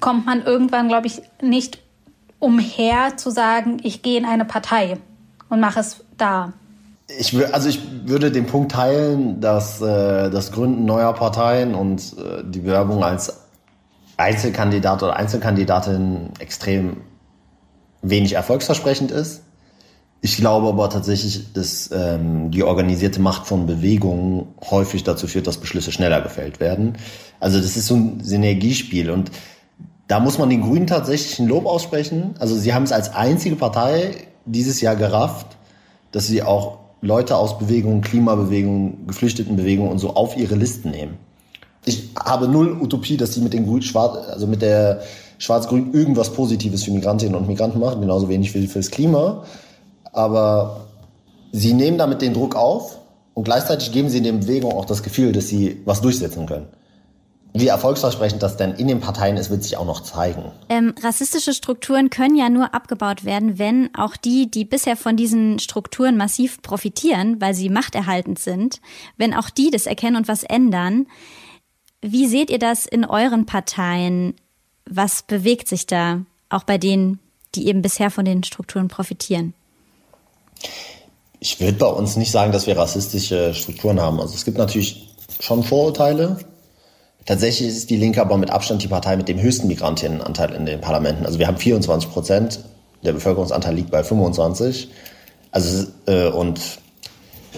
kommt 0.00 0.24
man 0.24 0.42
irgendwann, 0.42 0.88
glaube 0.88 1.06
ich, 1.06 1.20
nicht 1.42 1.80
umher 2.38 3.16
zu 3.16 3.30
sagen, 3.30 3.78
ich 3.82 4.02
gehe 4.02 4.18
in 4.18 4.24
eine 4.24 4.44
Partei 4.44 4.98
und 5.50 5.60
mache 5.60 5.80
es 5.80 6.02
da. 6.16 6.52
Ich, 7.18 7.34
also 7.52 7.68
ich 7.68 7.80
würde 8.06 8.30
den 8.30 8.46
Punkt 8.46 8.72
teilen, 8.72 9.40
dass 9.40 9.80
äh, 9.80 10.30
das 10.30 10.52
Gründen 10.52 10.84
neuer 10.84 11.12
Parteien 11.12 11.74
und 11.74 12.00
äh, 12.18 12.42
die 12.44 12.60
Bewerbung 12.60 13.02
als 13.02 13.40
Einzelkandidat 14.16 15.02
oder 15.02 15.16
Einzelkandidatin 15.16 16.30
extrem 16.38 16.98
wenig 18.02 18.34
erfolgsversprechend 18.34 19.10
ist. 19.10 19.42
Ich 20.22 20.36
glaube 20.36 20.68
aber 20.68 20.90
tatsächlich, 20.90 21.52
dass 21.54 21.90
ähm, 21.92 22.50
die 22.50 22.62
organisierte 22.62 23.20
Macht 23.20 23.46
von 23.46 23.66
Bewegungen 23.66 24.48
häufig 24.70 25.02
dazu 25.02 25.26
führt, 25.26 25.46
dass 25.46 25.58
Beschlüsse 25.58 25.92
schneller 25.92 26.20
gefällt 26.20 26.60
werden. 26.60 26.98
Also 27.40 27.58
das 27.58 27.76
ist 27.76 27.86
so 27.86 27.94
ein 27.94 28.22
Synergiespiel 28.22 29.10
und 29.10 29.30
da 30.08 30.20
muss 30.20 30.38
man 30.38 30.50
den 30.50 30.60
Grünen 30.60 30.86
tatsächlich 30.86 31.38
ein 31.38 31.46
Lob 31.46 31.64
aussprechen. 31.66 32.34
Also 32.38 32.56
sie 32.56 32.74
haben 32.74 32.82
es 32.82 32.92
als 32.92 33.14
einzige 33.14 33.56
Partei 33.56 34.26
dieses 34.44 34.80
Jahr 34.80 34.96
gerafft, 34.96 35.46
dass 36.12 36.26
sie 36.26 36.42
auch 36.42 36.80
Leute 37.02 37.36
aus 37.36 37.58
Bewegungen, 37.58 38.02
Klimabewegungen, 38.02 39.06
Geflüchtetenbewegungen 39.06 39.90
und 39.90 39.98
so 39.98 40.14
auf 40.14 40.36
ihre 40.36 40.54
Listen 40.54 40.90
nehmen. 40.90 41.18
Ich 41.84 42.10
habe 42.18 42.46
null 42.46 42.76
Utopie, 42.80 43.16
dass 43.16 43.32
sie 43.32 43.40
mit 43.40 43.54
den 43.54 43.66
Grün, 43.66 43.82
Schwarz, 43.82 44.28
also 44.28 44.46
mit 44.46 44.60
der 44.60 45.00
Schwarz-Grün 45.38 45.94
irgendwas 45.94 46.32
Positives 46.34 46.84
für 46.84 46.90
Migrantinnen 46.90 47.34
und 47.34 47.48
Migranten 47.48 47.80
machen, 47.80 48.02
genauso 48.02 48.28
wenig 48.28 48.54
wie 48.54 48.66
fürs 48.66 48.90
Klima 48.90 49.44
aber 50.12 50.86
sie 51.52 51.72
nehmen 51.72 51.98
damit 51.98 52.22
den 52.22 52.34
Druck 52.34 52.56
auf 52.56 52.98
und 53.34 53.44
gleichzeitig 53.44 53.92
geben 53.92 54.08
sie 54.08 54.18
in 54.18 54.24
der 54.24 54.32
Bewegung 54.32 54.72
auch 54.72 54.84
das 54.84 55.02
Gefühl, 55.02 55.32
dass 55.32 55.48
sie 55.48 55.80
was 55.84 56.00
durchsetzen 56.00 56.46
können. 56.46 56.66
Wie 57.52 57.66
erfolgsversprechend 57.66 58.42
das 58.42 58.56
denn 58.56 58.72
in 58.74 58.86
den 58.86 59.00
Parteien 59.00 59.36
ist, 59.36 59.50
wird 59.50 59.62
sich 59.62 59.76
auch 59.76 59.84
noch 59.84 60.02
zeigen. 60.02 60.52
Ähm, 60.68 60.94
rassistische 61.02 61.52
Strukturen 61.52 62.10
können 62.10 62.36
ja 62.36 62.48
nur 62.48 62.74
abgebaut 62.74 63.24
werden, 63.24 63.58
wenn 63.58 63.92
auch 63.94 64.16
die, 64.16 64.50
die 64.50 64.64
bisher 64.64 64.96
von 64.96 65.16
diesen 65.16 65.58
Strukturen 65.58 66.16
massiv 66.16 66.62
profitieren, 66.62 67.40
weil 67.40 67.54
sie 67.54 67.68
machterhaltend 67.68 68.38
sind, 68.38 68.80
wenn 69.16 69.34
auch 69.34 69.50
die 69.50 69.70
das 69.70 69.86
erkennen 69.86 70.16
und 70.16 70.28
was 70.28 70.44
ändern. 70.44 71.06
Wie 72.00 72.26
seht 72.26 72.50
ihr 72.50 72.58
das 72.58 72.86
in 72.86 73.04
euren 73.04 73.46
Parteien? 73.46 74.34
Was 74.88 75.22
bewegt 75.22 75.68
sich 75.68 75.86
da, 75.86 76.20
auch 76.48 76.64
bei 76.64 76.78
denen, 76.78 77.18
die 77.54 77.66
eben 77.66 77.82
bisher 77.82 78.10
von 78.10 78.24
den 78.24 78.44
Strukturen 78.44 78.88
profitieren? 78.88 79.54
Ich 81.40 81.58
würde 81.58 81.78
bei 81.78 81.86
uns 81.86 82.16
nicht 82.16 82.30
sagen, 82.30 82.52
dass 82.52 82.66
wir 82.66 82.76
rassistische 82.76 83.54
Strukturen 83.54 84.00
haben. 84.00 84.20
Also 84.20 84.34
es 84.34 84.44
gibt 84.44 84.58
natürlich 84.58 85.08
schon 85.40 85.64
Vorurteile, 85.64 86.38
Tatsächlich 87.26 87.68
ist 87.68 87.90
die 87.90 87.96
Linke 87.96 88.20
aber 88.20 88.36
mit 88.36 88.50
Abstand 88.50 88.82
die 88.82 88.88
Partei 88.88 89.16
mit 89.16 89.28
dem 89.28 89.40
höchsten 89.40 89.68
Migrantinnenanteil 89.68 90.52
in 90.52 90.66
den 90.66 90.80
Parlamenten. 90.80 91.26
Also 91.26 91.38
wir 91.38 91.46
haben 91.46 91.58
24 91.58 92.10
Prozent, 92.10 92.60
der 93.04 93.12
Bevölkerungsanteil 93.12 93.74
liegt 93.74 93.90
bei 93.90 94.02
25. 94.02 94.88
Also 95.52 95.86
äh, 96.06 96.28
und 96.28 96.60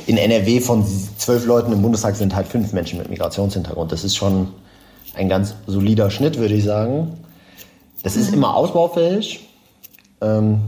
in 0.07 0.17
NRW 0.17 0.61
von 0.61 0.85
zwölf 1.17 1.47
Leuten 1.47 1.73
im 1.73 1.83
Bundestag 1.83 2.17
sind 2.17 2.35
halt 2.35 2.49
fünf 2.49 2.73
Menschen 2.73 2.99
mit 2.99 3.09
Migrationshintergrund. 3.09 3.93
Das 3.93 4.05
ist 4.05 4.17
schon 4.17 4.49
ein 5.15 5.29
ganz 5.29 5.55
solider 5.67 6.11
Schnitt, 6.11 6.39
würde 6.39 6.55
ich 6.55 6.65
sagen. 6.65 7.19
Das 8.03 8.17
ist 8.17 8.33
immer 8.33 8.57
ausbaufähig. 8.57 9.49
Ähm, 10.21 10.61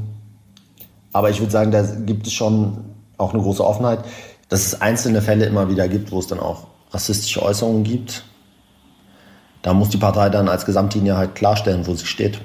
aber 1.12 1.30
ich 1.30 1.40
würde 1.40 1.52
sagen, 1.52 1.70
da 1.70 1.82
gibt 1.82 2.26
es 2.26 2.32
schon 2.32 2.84
auch 3.18 3.32
eine 3.32 3.42
große 3.42 3.64
Offenheit, 3.64 4.04
dass 4.48 4.66
es 4.66 4.80
einzelne 4.80 5.22
Fälle 5.22 5.46
immer 5.46 5.68
wieder 5.68 5.88
gibt, 5.88 6.12
wo 6.12 6.18
es 6.18 6.26
dann 6.26 6.40
auch 6.40 6.66
rassistische 6.90 7.42
Äußerungen 7.42 7.84
gibt 7.84 8.24
da 9.64 9.72
muss 9.72 9.88
die 9.88 9.96
Partei 9.96 10.28
dann 10.28 10.48
als 10.48 10.66
Gesamtlinie 10.66 11.16
halt 11.16 11.34
klarstellen, 11.34 11.86
wo 11.86 11.94
sie 11.94 12.04
steht. 12.04 12.38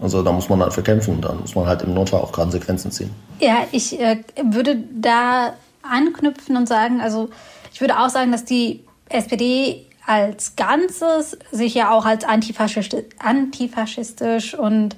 Also 0.00 0.22
da 0.22 0.30
muss 0.30 0.50
man 0.50 0.60
dafür 0.60 0.84
kämpfen 0.84 1.14
und 1.14 1.24
dann 1.24 1.40
muss 1.40 1.54
man 1.54 1.66
halt 1.66 1.82
im 1.82 1.94
Notfall 1.94 2.20
auch 2.20 2.30
Konsequenzen 2.30 2.92
ziehen. 2.92 3.10
Ja, 3.40 3.66
ich 3.72 3.98
äh, 3.98 4.18
würde 4.44 4.76
da 4.94 5.54
anknüpfen 5.82 6.56
und 6.56 6.68
sagen, 6.68 7.00
also 7.00 7.30
ich 7.72 7.80
würde 7.80 7.98
auch 7.98 8.10
sagen, 8.10 8.30
dass 8.30 8.44
die 8.44 8.84
SPD 9.08 9.86
als 10.06 10.56
Ganzes 10.56 11.38
sich 11.50 11.74
ja 11.74 11.90
auch 11.90 12.04
als 12.04 12.24
antifaschistisch, 12.24 13.04
antifaschistisch 13.18 14.54
und 14.54 14.94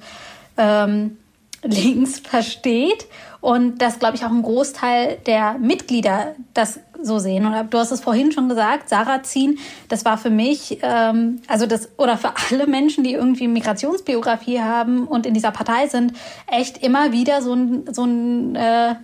ähm, 0.57 1.17
links 1.63 2.19
versteht 2.19 3.07
und 3.39 3.81
dass, 3.81 3.97
glaube 3.97 4.17
ich, 4.17 4.25
auch 4.25 4.31
ein 4.31 4.43
Großteil 4.43 5.19
der 5.25 5.53
Mitglieder 5.53 6.35
das 6.53 6.81
so 7.03 7.19
sehen. 7.19 7.45
Und 7.45 7.73
du 7.73 7.77
hast 7.77 7.91
es 7.91 8.01
vorhin 8.01 8.31
schon 8.31 8.49
gesagt, 8.49 8.89
Sarrazin, 8.89 9.59
das 9.89 10.05
war 10.05 10.17
für 10.17 10.29
mich, 10.29 10.79
ähm, 10.81 11.41
also 11.47 11.65
das, 11.65 11.89
oder 11.97 12.17
für 12.17 12.33
alle 12.51 12.67
Menschen, 12.67 13.03
die 13.03 13.13
irgendwie 13.13 13.47
Migrationsbiografie 13.47 14.61
haben 14.61 15.07
und 15.07 15.25
in 15.25 15.33
dieser 15.33 15.51
Partei 15.51 15.87
sind, 15.87 16.13
echt 16.47 16.83
immer 16.83 17.11
wieder 17.11 17.41
so 17.41 17.53
ein, 17.53 17.85
so 17.91 18.05
ein, 18.05 18.55
äh, 18.55 18.95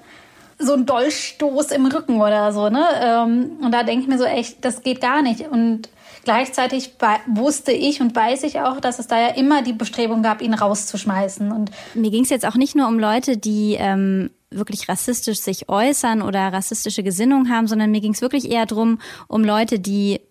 so 0.59 0.73
ein 0.73 0.85
Dolchstoß 0.85 1.71
im 1.71 1.85
Rücken 1.85 2.19
oder 2.19 2.51
so, 2.51 2.69
ne? 2.69 2.83
Ähm, 2.99 3.57
und 3.61 3.71
da 3.71 3.83
denke 3.83 4.01
ich 4.01 4.07
mir 4.07 4.17
so 4.17 4.25
echt, 4.25 4.65
das 4.65 4.81
geht 4.81 5.01
gar 5.01 5.21
nicht. 5.21 5.41
Und 5.41 5.89
gleichzeitig 6.23 6.95
wusste 7.27 7.71
ich 7.71 8.01
und 8.01 8.15
weiß 8.15 8.43
ich 8.43 8.59
auch, 8.61 8.79
dass 8.79 8.97
es 8.97 9.07
da 9.07 9.19
ja 9.19 9.27
immer 9.27 9.61
die 9.61 9.73
Bestrebung 9.73 10.23
gab, 10.23 10.41
ihn 10.41 10.55
rauszuschmeißen. 10.55 11.51
Und 11.51 11.71
mir 11.93 12.09
ging 12.09 12.23
es 12.23 12.29
jetzt 12.29 12.45
auch 12.45 12.55
nicht 12.55 12.75
nur 12.75 12.87
um 12.87 12.99
Leute, 12.99 13.37
die 13.37 13.75
ähm, 13.79 14.31
wirklich 14.49 14.87
rassistisch 14.87 15.39
sich 15.39 15.69
äußern 15.69 16.21
oder 16.21 16.53
rassistische 16.53 17.03
Gesinnung 17.03 17.49
haben, 17.49 17.67
sondern 17.67 17.91
mir 17.91 18.01
ging 18.01 18.13
es 18.13 18.21
wirklich 18.21 18.49
eher 18.49 18.65
drum 18.65 18.99
um 19.27 19.43
Leute, 19.43 19.79
die 19.79 20.21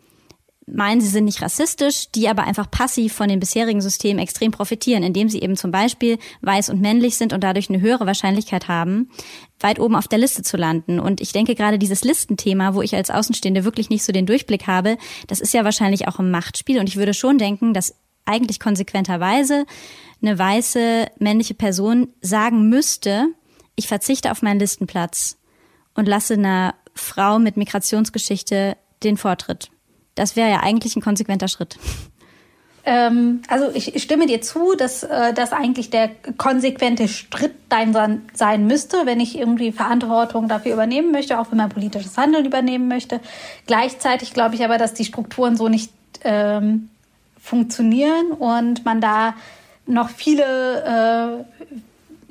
meinen, 0.66 1.00
sie 1.00 1.08
sind 1.08 1.24
nicht 1.24 1.42
rassistisch, 1.42 2.10
die 2.10 2.28
aber 2.28 2.44
einfach 2.44 2.68
passiv 2.70 3.12
von 3.12 3.28
den 3.28 3.38
bisherigen 3.38 3.80
Systemen 3.80 4.18
extrem 4.18 4.50
profitieren, 4.50 5.04
indem 5.04 5.28
sie 5.28 5.40
eben 5.40 5.56
zum 5.56 5.70
Beispiel 5.70 6.18
weiß 6.42 6.70
und 6.70 6.80
männlich 6.80 7.16
sind 7.16 7.32
und 7.32 7.44
dadurch 7.44 7.68
eine 7.68 7.80
höhere 7.80 8.06
Wahrscheinlichkeit 8.06 8.66
haben, 8.66 9.10
weit 9.60 9.78
oben 9.78 9.94
auf 9.94 10.08
der 10.08 10.18
Liste 10.18 10.42
zu 10.42 10.56
landen. 10.56 10.98
Und 10.98 11.20
ich 11.20 11.32
denke 11.32 11.54
gerade 11.54 11.78
dieses 11.78 12.02
Listenthema, 12.02 12.74
wo 12.74 12.82
ich 12.82 12.96
als 12.96 13.10
Außenstehende 13.10 13.64
wirklich 13.64 13.90
nicht 13.90 14.02
so 14.02 14.12
den 14.12 14.26
Durchblick 14.26 14.66
habe, 14.66 14.98
das 15.28 15.40
ist 15.40 15.54
ja 15.54 15.62
wahrscheinlich 15.62 16.08
auch 16.08 16.18
ein 16.18 16.32
Machtspiel. 16.32 16.80
Und 16.80 16.88
ich 16.88 16.96
würde 16.96 17.14
schon 17.14 17.38
denken, 17.38 17.72
dass 17.72 17.94
eigentlich 18.24 18.58
konsequenterweise 18.58 19.66
eine 20.20 20.36
weiße 20.36 21.06
männliche 21.20 21.54
Person 21.54 22.08
sagen 22.20 22.68
müsste, 22.68 23.28
ich 23.76 23.86
verzichte 23.88 24.30
auf 24.30 24.42
meinen 24.42 24.58
Listenplatz 24.58 25.36
und 25.94 26.08
lasse 26.08 26.34
einer 26.34 26.74
Frau 26.94 27.38
mit 27.38 27.56
Migrationsgeschichte 27.56 28.76
den 29.02 29.16
Vortritt. 29.16 29.70
Das 30.14 30.34
wäre 30.34 30.50
ja 30.50 30.60
eigentlich 30.60 30.96
ein 30.96 31.02
konsequenter 31.02 31.48
Schritt. 31.48 31.78
Ähm, 32.88 33.42
also 33.48 33.70
ich 33.74 34.00
stimme 34.00 34.26
dir 34.26 34.40
zu, 34.40 34.76
dass 34.76 35.02
äh, 35.02 35.34
das 35.34 35.52
eigentlich 35.52 35.90
der 35.90 36.08
konsequente 36.38 37.08
Schritt 37.08 37.52
dein 37.68 38.22
sein 38.32 38.66
müsste, 38.66 39.04
wenn 39.04 39.18
ich 39.18 39.36
irgendwie 39.36 39.72
Verantwortung 39.72 40.48
dafür 40.48 40.72
übernehmen 40.72 41.10
möchte, 41.10 41.38
auch 41.38 41.50
wenn 41.50 41.58
man 41.58 41.68
politisches 41.68 42.16
Handeln 42.16 42.46
übernehmen 42.46 42.86
möchte. 42.86 43.20
Gleichzeitig 43.66 44.32
glaube 44.32 44.54
ich 44.54 44.64
aber, 44.64 44.78
dass 44.78 44.94
die 44.94 45.04
Strukturen 45.04 45.56
so 45.56 45.68
nicht 45.68 45.92
ähm, 46.22 46.88
funktionieren 47.42 48.30
und 48.30 48.84
man 48.84 49.00
da 49.00 49.34
noch 49.86 50.08
viele 50.08 51.44
äh, 51.44 51.74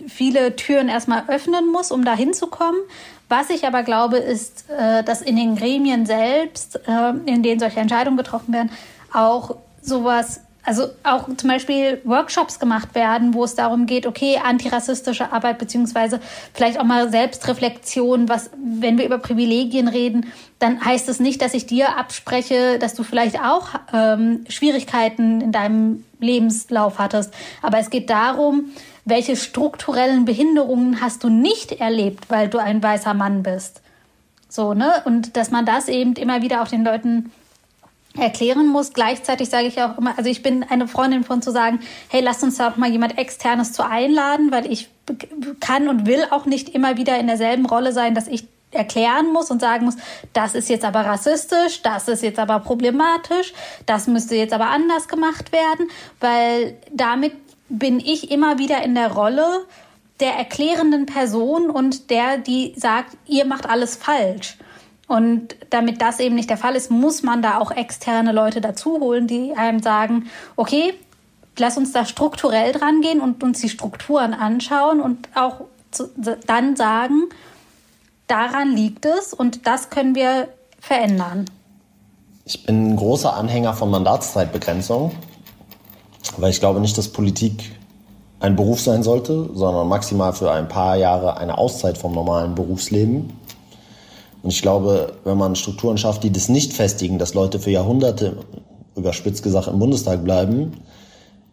viele 0.07 0.55
Türen 0.55 0.89
erstmal 0.89 1.23
öffnen 1.27 1.71
muss, 1.71 1.91
um 1.91 2.05
da 2.05 2.15
hinzukommen. 2.15 2.79
Was 3.27 3.49
ich 3.49 3.65
aber 3.65 3.83
glaube, 3.83 4.17
ist, 4.17 4.65
äh, 4.69 5.03
dass 5.03 5.21
in 5.21 5.35
den 5.35 5.55
Gremien 5.55 6.05
selbst, 6.05 6.79
äh, 6.87 7.09
in 7.25 7.41
denen 7.41 7.59
solche 7.59 7.79
Entscheidungen 7.79 8.17
getroffen 8.17 8.53
werden, 8.53 8.69
auch 9.11 9.55
sowas, 9.81 10.41
also 10.63 10.87
auch 11.03 11.27
zum 11.35 11.49
Beispiel 11.49 12.01
Workshops 12.03 12.59
gemacht 12.59 12.93
werden, 12.93 13.33
wo 13.33 13.43
es 13.43 13.55
darum 13.55 13.85
geht, 13.85 14.05
okay, 14.05 14.39
antirassistische 14.43 15.31
Arbeit 15.31 15.57
beziehungsweise 15.57 16.19
vielleicht 16.53 16.79
auch 16.79 16.83
mal 16.83 17.09
Selbstreflexion, 17.09 18.29
was, 18.29 18.49
wenn 18.57 18.97
wir 18.97 19.05
über 19.05 19.17
Privilegien 19.17 19.87
reden, 19.87 20.31
dann 20.59 20.83
heißt 20.83 21.09
es 21.09 21.19
nicht, 21.19 21.41
dass 21.41 21.53
ich 21.53 21.65
dir 21.65 21.97
abspreche, 21.97 22.79
dass 22.79 22.93
du 22.93 23.03
vielleicht 23.03 23.39
auch 23.39 23.69
ähm, 23.93 24.45
Schwierigkeiten 24.49 25.41
in 25.41 25.51
deinem 25.51 26.03
Lebenslauf 26.19 26.99
hattest. 26.99 27.33
Aber 27.61 27.79
es 27.79 27.89
geht 27.89 28.09
darum, 28.09 28.71
welche 29.05 29.35
strukturellen 29.35 30.25
Behinderungen 30.25 30.99
hast 30.99 31.23
du 31.23 31.29
nicht 31.29 31.73
erlebt, 31.73 32.25
weil 32.29 32.49
du 32.49 32.57
ein 32.57 32.81
weißer 32.81 33.13
Mann 33.13 33.43
bist? 33.43 33.81
So, 34.49 34.73
ne? 34.73 35.01
Und 35.05 35.37
dass 35.37 35.51
man 35.51 35.65
das 35.65 35.87
eben 35.87 36.13
immer 36.13 36.41
wieder 36.41 36.61
auch 36.61 36.67
den 36.67 36.83
Leuten 36.83 37.31
erklären 38.17 38.67
muss. 38.67 38.93
Gleichzeitig 38.93 39.49
sage 39.49 39.67
ich 39.67 39.81
auch 39.81 39.97
immer, 39.97 40.17
also 40.17 40.29
ich 40.29 40.41
bin 40.41 40.63
eine 40.63 40.87
Freundin 40.87 41.23
von 41.23 41.41
zu 41.41 41.51
sagen, 41.51 41.79
hey, 42.09 42.21
lass 42.21 42.43
uns 42.43 42.57
da 42.57 42.69
auch 42.69 42.77
mal 42.77 42.89
jemand 42.89 43.17
externes 43.17 43.73
zu 43.73 43.83
einladen, 43.87 44.51
weil 44.51 44.71
ich 44.71 44.89
kann 45.59 45.87
und 45.87 46.05
will 46.05 46.25
auch 46.31 46.45
nicht 46.45 46.69
immer 46.69 46.97
wieder 46.97 47.19
in 47.19 47.27
derselben 47.27 47.65
Rolle 47.65 47.91
sein, 47.91 48.15
dass 48.15 48.27
ich 48.27 48.47
erklären 48.71 49.31
muss 49.31 49.51
und 49.51 49.61
sagen 49.61 49.85
muss, 49.85 49.95
das 50.33 50.53
ist 50.53 50.69
jetzt 50.69 50.83
aber 50.83 51.01
rassistisch, 51.01 51.81
das 51.81 52.07
ist 52.07 52.23
jetzt 52.23 52.39
aber 52.39 52.59
problematisch, 52.59 53.53
das 53.85 54.07
müsste 54.07 54.35
jetzt 54.35 54.53
aber 54.53 54.67
anders 54.67 55.07
gemacht 55.07 55.51
werden, 55.51 55.87
weil 56.19 56.77
damit 56.91 57.33
bin 57.69 57.99
ich 57.99 58.31
immer 58.31 58.57
wieder 58.57 58.83
in 58.83 58.95
der 58.95 59.11
Rolle 59.11 59.65
der 60.19 60.33
erklärenden 60.33 61.05
Person 61.05 61.69
und 61.69 62.09
der, 62.09 62.37
die 62.37 62.73
sagt, 62.77 63.17
ihr 63.27 63.45
macht 63.45 63.67
alles 63.67 63.95
falsch. 63.95 64.57
Und 65.07 65.55
damit 65.69 66.01
das 66.01 66.19
eben 66.19 66.35
nicht 66.35 66.49
der 66.49 66.57
Fall 66.57 66.75
ist, 66.75 66.89
muss 66.89 67.21
man 67.21 67.41
da 67.41 67.59
auch 67.59 67.71
externe 67.71 68.31
Leute 68.31 68.61
dazu 68.61 68.99
holen, 68.99 69.27
die 69.27 69.53
einem 69.55 69.81
sagen, 69.81 70.29
okay, 70.55 70.93
lass 71.57 71.77
uns 71.77 71.91
da 71.91 72.05
strukturell 72.05 72.71
dran 72.71 73.01
gehen 73.01 73.21
und 73.21 73.43
uns 73.43 73.61
die 73.61 73.69
Strukturen 73.69 74.33
anschauen 74.33 75.01
und 75.01 75.29
auch 75.35 75.61
zu, 75.91 76.09
dann 76.47 76.75
sagen, 76.75 77.23
daran 78.27 78.75
liegt 78.75 79.05
es 79.05 79.33
und 79.33 79.67
das 79.67 79.89
können 79.89 80.15
wir 80.15 80.47
verändern. 80.79 81.45
Ich 82.45 82.65
bin 82.65 82.91
ein 82.91 82.95
großer 82.95 83.35
Anhänger 83.35 83.73
von 83.73 83.89
Mandatszeitbegrenzung 83.91 85.11
weil 86.37 86.51
ich 86.51 86.59
glaube 86.59 86.79
nicht, 86.79 86.97
dass 86.97 87.07
Politik 87.07 87.71
ein 88.39 88.55
Beruf 88.55 88.81
sein 88.81 89.03
sollte, 89.03 89.49
sondern 89.53 89.87
maximal 89.87 90.33
für 90.33 90.51
ein 90.51 90.67
paar 90.67 90.97
Jahre 90.97 91.37
eine 91.37 91.57
Auszeit 91.57 91.97
vom 91.97 92.13
normalen 92.13 92.55
Berufsleben. 92.55 93.33
Und 94.43 94.49
ich 94.49 94.61
glaube, 94.61 95.13
wenn 95.23 95.37
man 95.37 95.55
Strukturen 95.55 95.97
schafft, 95.97 96.23
die 96.23 96.31
das 96.31 96.49
nicht 96.49 96.73
festigen, 96.73 97.17
dass 97.17 97.33
Leute 97.33 97.59
für 97.59 97.71
Jahrhunderte, 97.71 98.37
überspitzt 98.95 99.43
gesagt, 99.43 99.67
im 99.67 99.79
Bundestag 99.79 100.23
bleiben, 100.23 100.73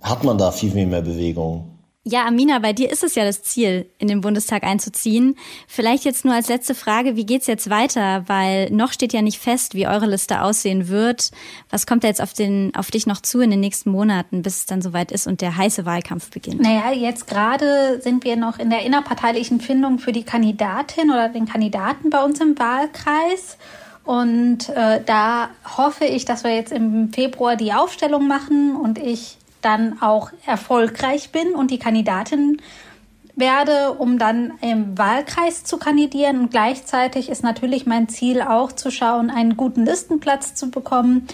hat 0.01 0.25
man 0.25 0.39
da 0.39 0.51
viel, 0.51 0.73
viel 0.73 0.87
mehr 0.87 1.03
Bewegung. 1.03 1.65
Ja, 2.05 2.27
Amina, 2.27 2.59
bei 2.59 2.73
dir 2.73 2.91
ist 2.91 3.05
es 3.05 3.15
ja 3.15 3.25
das 3.25 3.45
Ziel, 3.45 3.89
in 3.99 4.09
den 4.09 4.23
Bundestag 4.23 4.65
einzuziehen. 4.65 5.37
Vielleicht 5.69 6.05
jetzt 6.05 6.25
nur 6.25 6.35
als 6.35 6.49
letzte 6.49 6.75
Frage, 6.75 7.15
wie 7.15 7.25
geht's 7.25 7.47
jetzt 7.47 7.71
weiter? 7.71 8.25
Weil 8.27 8.71
noch 8.71 8.93
steht 8.93 9.13
ja 9.13 9.23
nicht 9.23 9.39
fest, 9.39 9.77
wie 9.77 9.87
eure 9.87 10.07
Liste 10.07 10.43
aussehen 10.43 10.89
wird. 10.89 11.31
Was 11.71 11.87
kommt 11.87 12.03
da 12.03 12.09
jetzt 12.09 12.21
auf, 12.21 12.33
den, 12.33 12.73
auf 12.75 12.91
dich 12.91 13.07
noch 13.07 13.21
zu 13.21 13.39
in 13.41 13.51
den 13.51 13.61
nächsten 13.61 13.91
Monaten, 13.91 14.43
bis 14.43 14.57
es 14.57 14.67
dann 14.67 14.83
soweit 14.83 15.13
ist 15.13 15.29
und 15.29 15.41
der 15.43 15.57
heiße 15.57 15.87
Wahlkampf 15.87 16.31
beginnt? 16.31 16.61
Naja, 16.61 16.91
jetzt 16.91 17.29
gerade 17.29 18.01
sind 18.03 18.25
wir 18.25 18.35
noch 18.35 18.59
in 18.59 18.71
der 18.71 18.83
innerparteilichen 18.83 19.61
Findung 19.61 20.01
für 20.01 20.11
die 20.11 20.25
Kandidatin 20.25 21.09
oder 21.09 21.29
den 21.29 21.47
Kandidaten 21.47 22.11
bei 22.11 22.25
uns 22.25 22.41
im 22.41 22.59
Wahlkreis. 22.59 23.59
Und 24.05 24.69
äh, 24.71 25.01
da 25.07 25.51
hoffe 25.77 26.05
ich, 26.05 26.25
dass 26.25 26.43
wir 26.43 26.53
jetzt 26.53 26.73
im 26.73 27.13
Februar 27.13 27.55
die 27.55 27.73
Aufstellung 27.73 28.27
machen 28.27 28.75
und 28.75 28.99
ich 28.99 29.39
dann 29.63 30.03
auch 30.03 30.31
erfolgreich 30.45 31.31
bin 31.31 31.55
und 31.55 31.71
die 31.71 31.79
Kandidatin 31.79 32.61
werde, 33.35 33.93
um 33.93 34.19
dann 34.19 34.53
im 34.61 34.99
Wahlkreis 34.99 35.65
zu 35.65 35.79
kandidieren. 35.79 36.41
Und 36.41 36.51
gleichzeitig 36.51 37.31
ist 37.31 37.43
natürlich 37.43 37.87
mein 37.87 38.09
Ziel 38.09 38.43
auch 38.43 38.73
zu 38.73 38.91
schauen, 38.91 39.31
einen 39.31 39.57
guten 39.57 39.87
Listenplatz 39.87 40.55
zu 40.55 40.71
bekommen. 40.71 41.27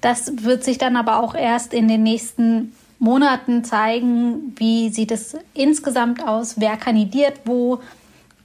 Das 0.00 0.44
wird 0.44 0.64
sich 0.64 0.78
dann 0.78 0.96
aber 0.96 1.20
auch 1.20 1.34
erst 1.34 1.74
in 1.74 1.88
den 1.88 2.02
nächsten 2.02 2.72
Monaten 2.98 3.64
zeigen, 3.64 4.54
wie 4.56 4.90
sieht 4.90 5.10
es 5.10 5.36
insgesamt 5.54 6.26
aus, 6.26 6.60
wer 6.60 6.76
kandidiert 6.76 7.40
wo, 7.44 7.80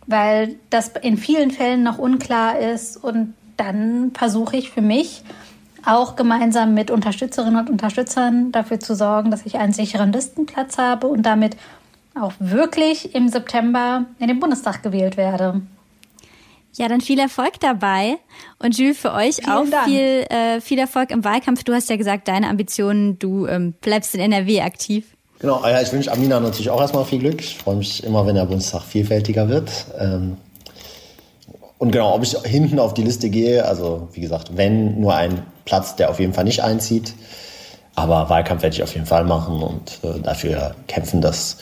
weil 0.07 0.55
das 0.69 0.91
in 1.01 1.17
vielen 1.17 1.51
Fällen 1.51 1.83
noch 1.83 1.97
unklar 1.97 2.59
ist. 2.59 2.97
Und 2.97 3.33
dann 3.57 4.11
versuche 4.13 4.57
ich 4.57 4.71
für 4.71 4.81
mich 4.81 5.23
auch 5.85 6.15
gemeinsam 6.15 6.73
mit 6.73 6.91
Unterstützerinnen 6.91 7.59
und 7.59 7.69
Unterstützern 7.69 8.51
dafür 8.51 8.79
zu 8.79 8.95
sorgen, 8.95 9.31
dass 9.31 9.45
ich 9.45 9.57
einen 9.57 9.73
sicheren 9.73 10.11
Listenplatz 10.11 10.77
habe 10.77 11.07
und 11.07 11.23
damit 11.23 11.55
auch 12.19 12.33
wirklich 12.39 13.13
im 13.13 13.27
September 13.27 14.05
in 14.19 14.27
den 14.27 14.39
Bundestag 14.39 14.83
gewählt 14.83 15.17
werde. 15.17 15.61
Ja, 16.73 16.89
dann 16.89 16.99
viel 16.99 17.19
Erfolg 17.19 17.59
dabei. 17.61 18.17
Und 18.59 18.77
Jules, 18.77 18.97
für 18.97 19.13
euch 19.13 19.35
Vielen 19.35 19.49
auch 19.49 19.83
viel, 19.85 20.25
äh, 20.29 20.59
viel 20.59 20.77
Erfolg 20.77 21.09
im 21.11 21.23
Wahlkampf. 21.23 21.63
Du 21.63 21.73
hast 21.73 21.89
ja 21.89 21.95
gesagt, 21.95 22.27
deine 22.27 22.49
Ambitionen, 22.49 23.17
du 23.17 23.47
ähm, 23.47 23.73
bleibst 23.79 24.13
in 24.13 24.21
NRW 24.21 24.61
aktiv. 24.61 25.05
Genau, 25.39 25.61
ja, 25.63 25.81
ich 25.81 25.91
wünsche 25.93 26.11
Amina 26.11 26.39
natürlich 26.39 26.69
auch 26.69 26.81
erstmal 26.81 27.05
viel 27.05 27.19
Glück. 27.19 27.39
Ich 27.39 27.57
freue 27.57 27.77
mich 27.77 28.03
immer, 28.03 28.25
wenn 28.25 28.35
der 28.35 28.45
Bundestag 28.45 28.83
vielfältiger 28.83 29.47
wird. 29.47 29.69
Ähm, 29.97 30.37
und 31.77 31.91
genau, 31.91 32.13
ob 32.13 32.23
ich 32.23 32.35
hinten 32.43 32.79
auf 32.79 32.93
die 32.93 33.03
Liste 33.03 33.29
gehe, 33.29 33.65
also 33.65 34.09
wie 34.13 34.21
gesagt, 34.21 34.57
wenn 34.57 34.99
nur 34.99 35.15
ein 35.15 35.43
Platz, 35.65 35.95
der 35.95 36.09
auf 36.09 36.19
jeden 36.19 36.33
Fall 36.33 36.43
nicht 36.43 36.63
einzieht. 36.63 37.13
Aber 37.95 38.29
Wahlkampf 38.29 38.61
werde 38.61 38.75
ich 38.75 38.83
auf 38.83 38.93
jeden 38.93 39.07
Fall 39.07 39.23
machen 39.23 39.61
und 39.61 39.99
äh, 40.03 40.19
dafür 40.19 40.75
kämpfen, 40.87 41.21
dass 41.21 41.57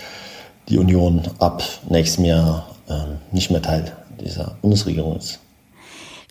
die 0.69 0.77
Union 0.77 1.23
ab 1.39 1.63
nächstem 1.89 2.25
Jahr 2.25 2.67
äh, 2.89 3.33
nicht 3.33 3.51
mehr 3.51 3.61
Teil 3.61 3.95
dieser 4.19 4.55
Bundesregierung 4.61 5.17
ist. 5.17 5.39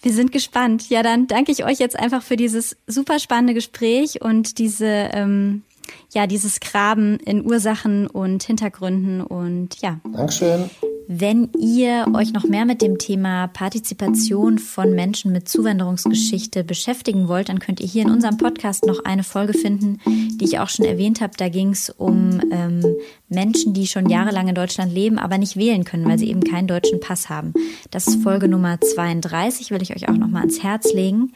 Wir 0.03 0.13
sind 0.13 0.33
gespannt. 0.33 0.89
Ja, 0.91 1.05
dann 1.05 1.29
danke 1.29 1.53
ich 1.53 1.65
euch 1.65 1.79
jetzt 1.79 1.97
einfach 1.97 2.23
für 2.23 2.37
dieses 2.37 2.77
super 2.89 3.21
spannende 3.21 3.55
Gespräch 3.55 4.21
und 4.21 4.59
diese, 4.59 4.87
ähm, 4.87 5.63
ja, 6.13 6.27
dieses 6.27 6.61
Graben 6.61 7.19
in 7.19 7.45
Ursachen 7.45 8.07
und 8.07 8.43
Hintergründen 8.43 9.21
und 9.21 9.81
ja. 9.81 10.01
Dankeschön. 10.13 10.71
Wenn 11.09 11.51
ihr 11.59 12.07
euch 12.15 12.33
noch 12.33 12.45
mehr 12.45 12.65
mit 12.65 12.81
dem 12.81 12.97
Thema 12.97 13.49
Partizipation 13.49 14.59
von 14.59 14.95
Menschen 14.95 15.33
mit 15.33 15.49
Zuwanderungsgeschichte 15.49 16.65
beschäftigen 16.65 17.29
wollt, 17.29 17.49
dann 17.49 17.59
könnt 17.59 17.81
ihr 17.81 17.87
hier 17.87 18.03
in 18.03 18.11
unserem 18.11 18.39
Podcast 18.39 18.87
noch 18.87 19.05
eine 19.05 19.25
Folge 19.25 19.53
finden, 19.53 19.99
die 20.07 20.45
ich 20.45 20.59
auch 20.59 20.69
schon 20.69 20.87
erwähnt 20.87 21.21
habe. 21.21 21.35
Da 21.37 21.49
ging 21.49 21.71
es 21.71 21.91
um 21.91 22.41
ähm, 22.51 22.83
Menschen, 23.29 23.75
die 23.75 23.87
schon 23.87 24.09
jahrelang 24.09 24.49
in 24.49 24.55
Deutschland 24.55 24.93
leben, 24.93 25.19
aber 25.19 25.39
nicht 25.39 25.57
wählen 25.57 25.85
können, 25.85 26.07
weil 26.07 26.19
sie 26.19 26.31
eben 26.31 26.45
keinen 26.45 26.69
deutschen 26.69 27.01
Pass 27.01 27.29
haben. 27.29 27.53
Das 27.91 28.07
ist 28.07 28.23
Folge 28.23 28.49
Nummer 28.49 28.81
32, 28.81 29.71
will 29.71 29.83
ich 29.83 29.95
euch 29.95 30.09
auch 30.09 30.17
noch 30.17 30.29
mal 30.29 30.41
ans 30.41 30.63
Herz 30.63 30.95
legen. 30.95 31.33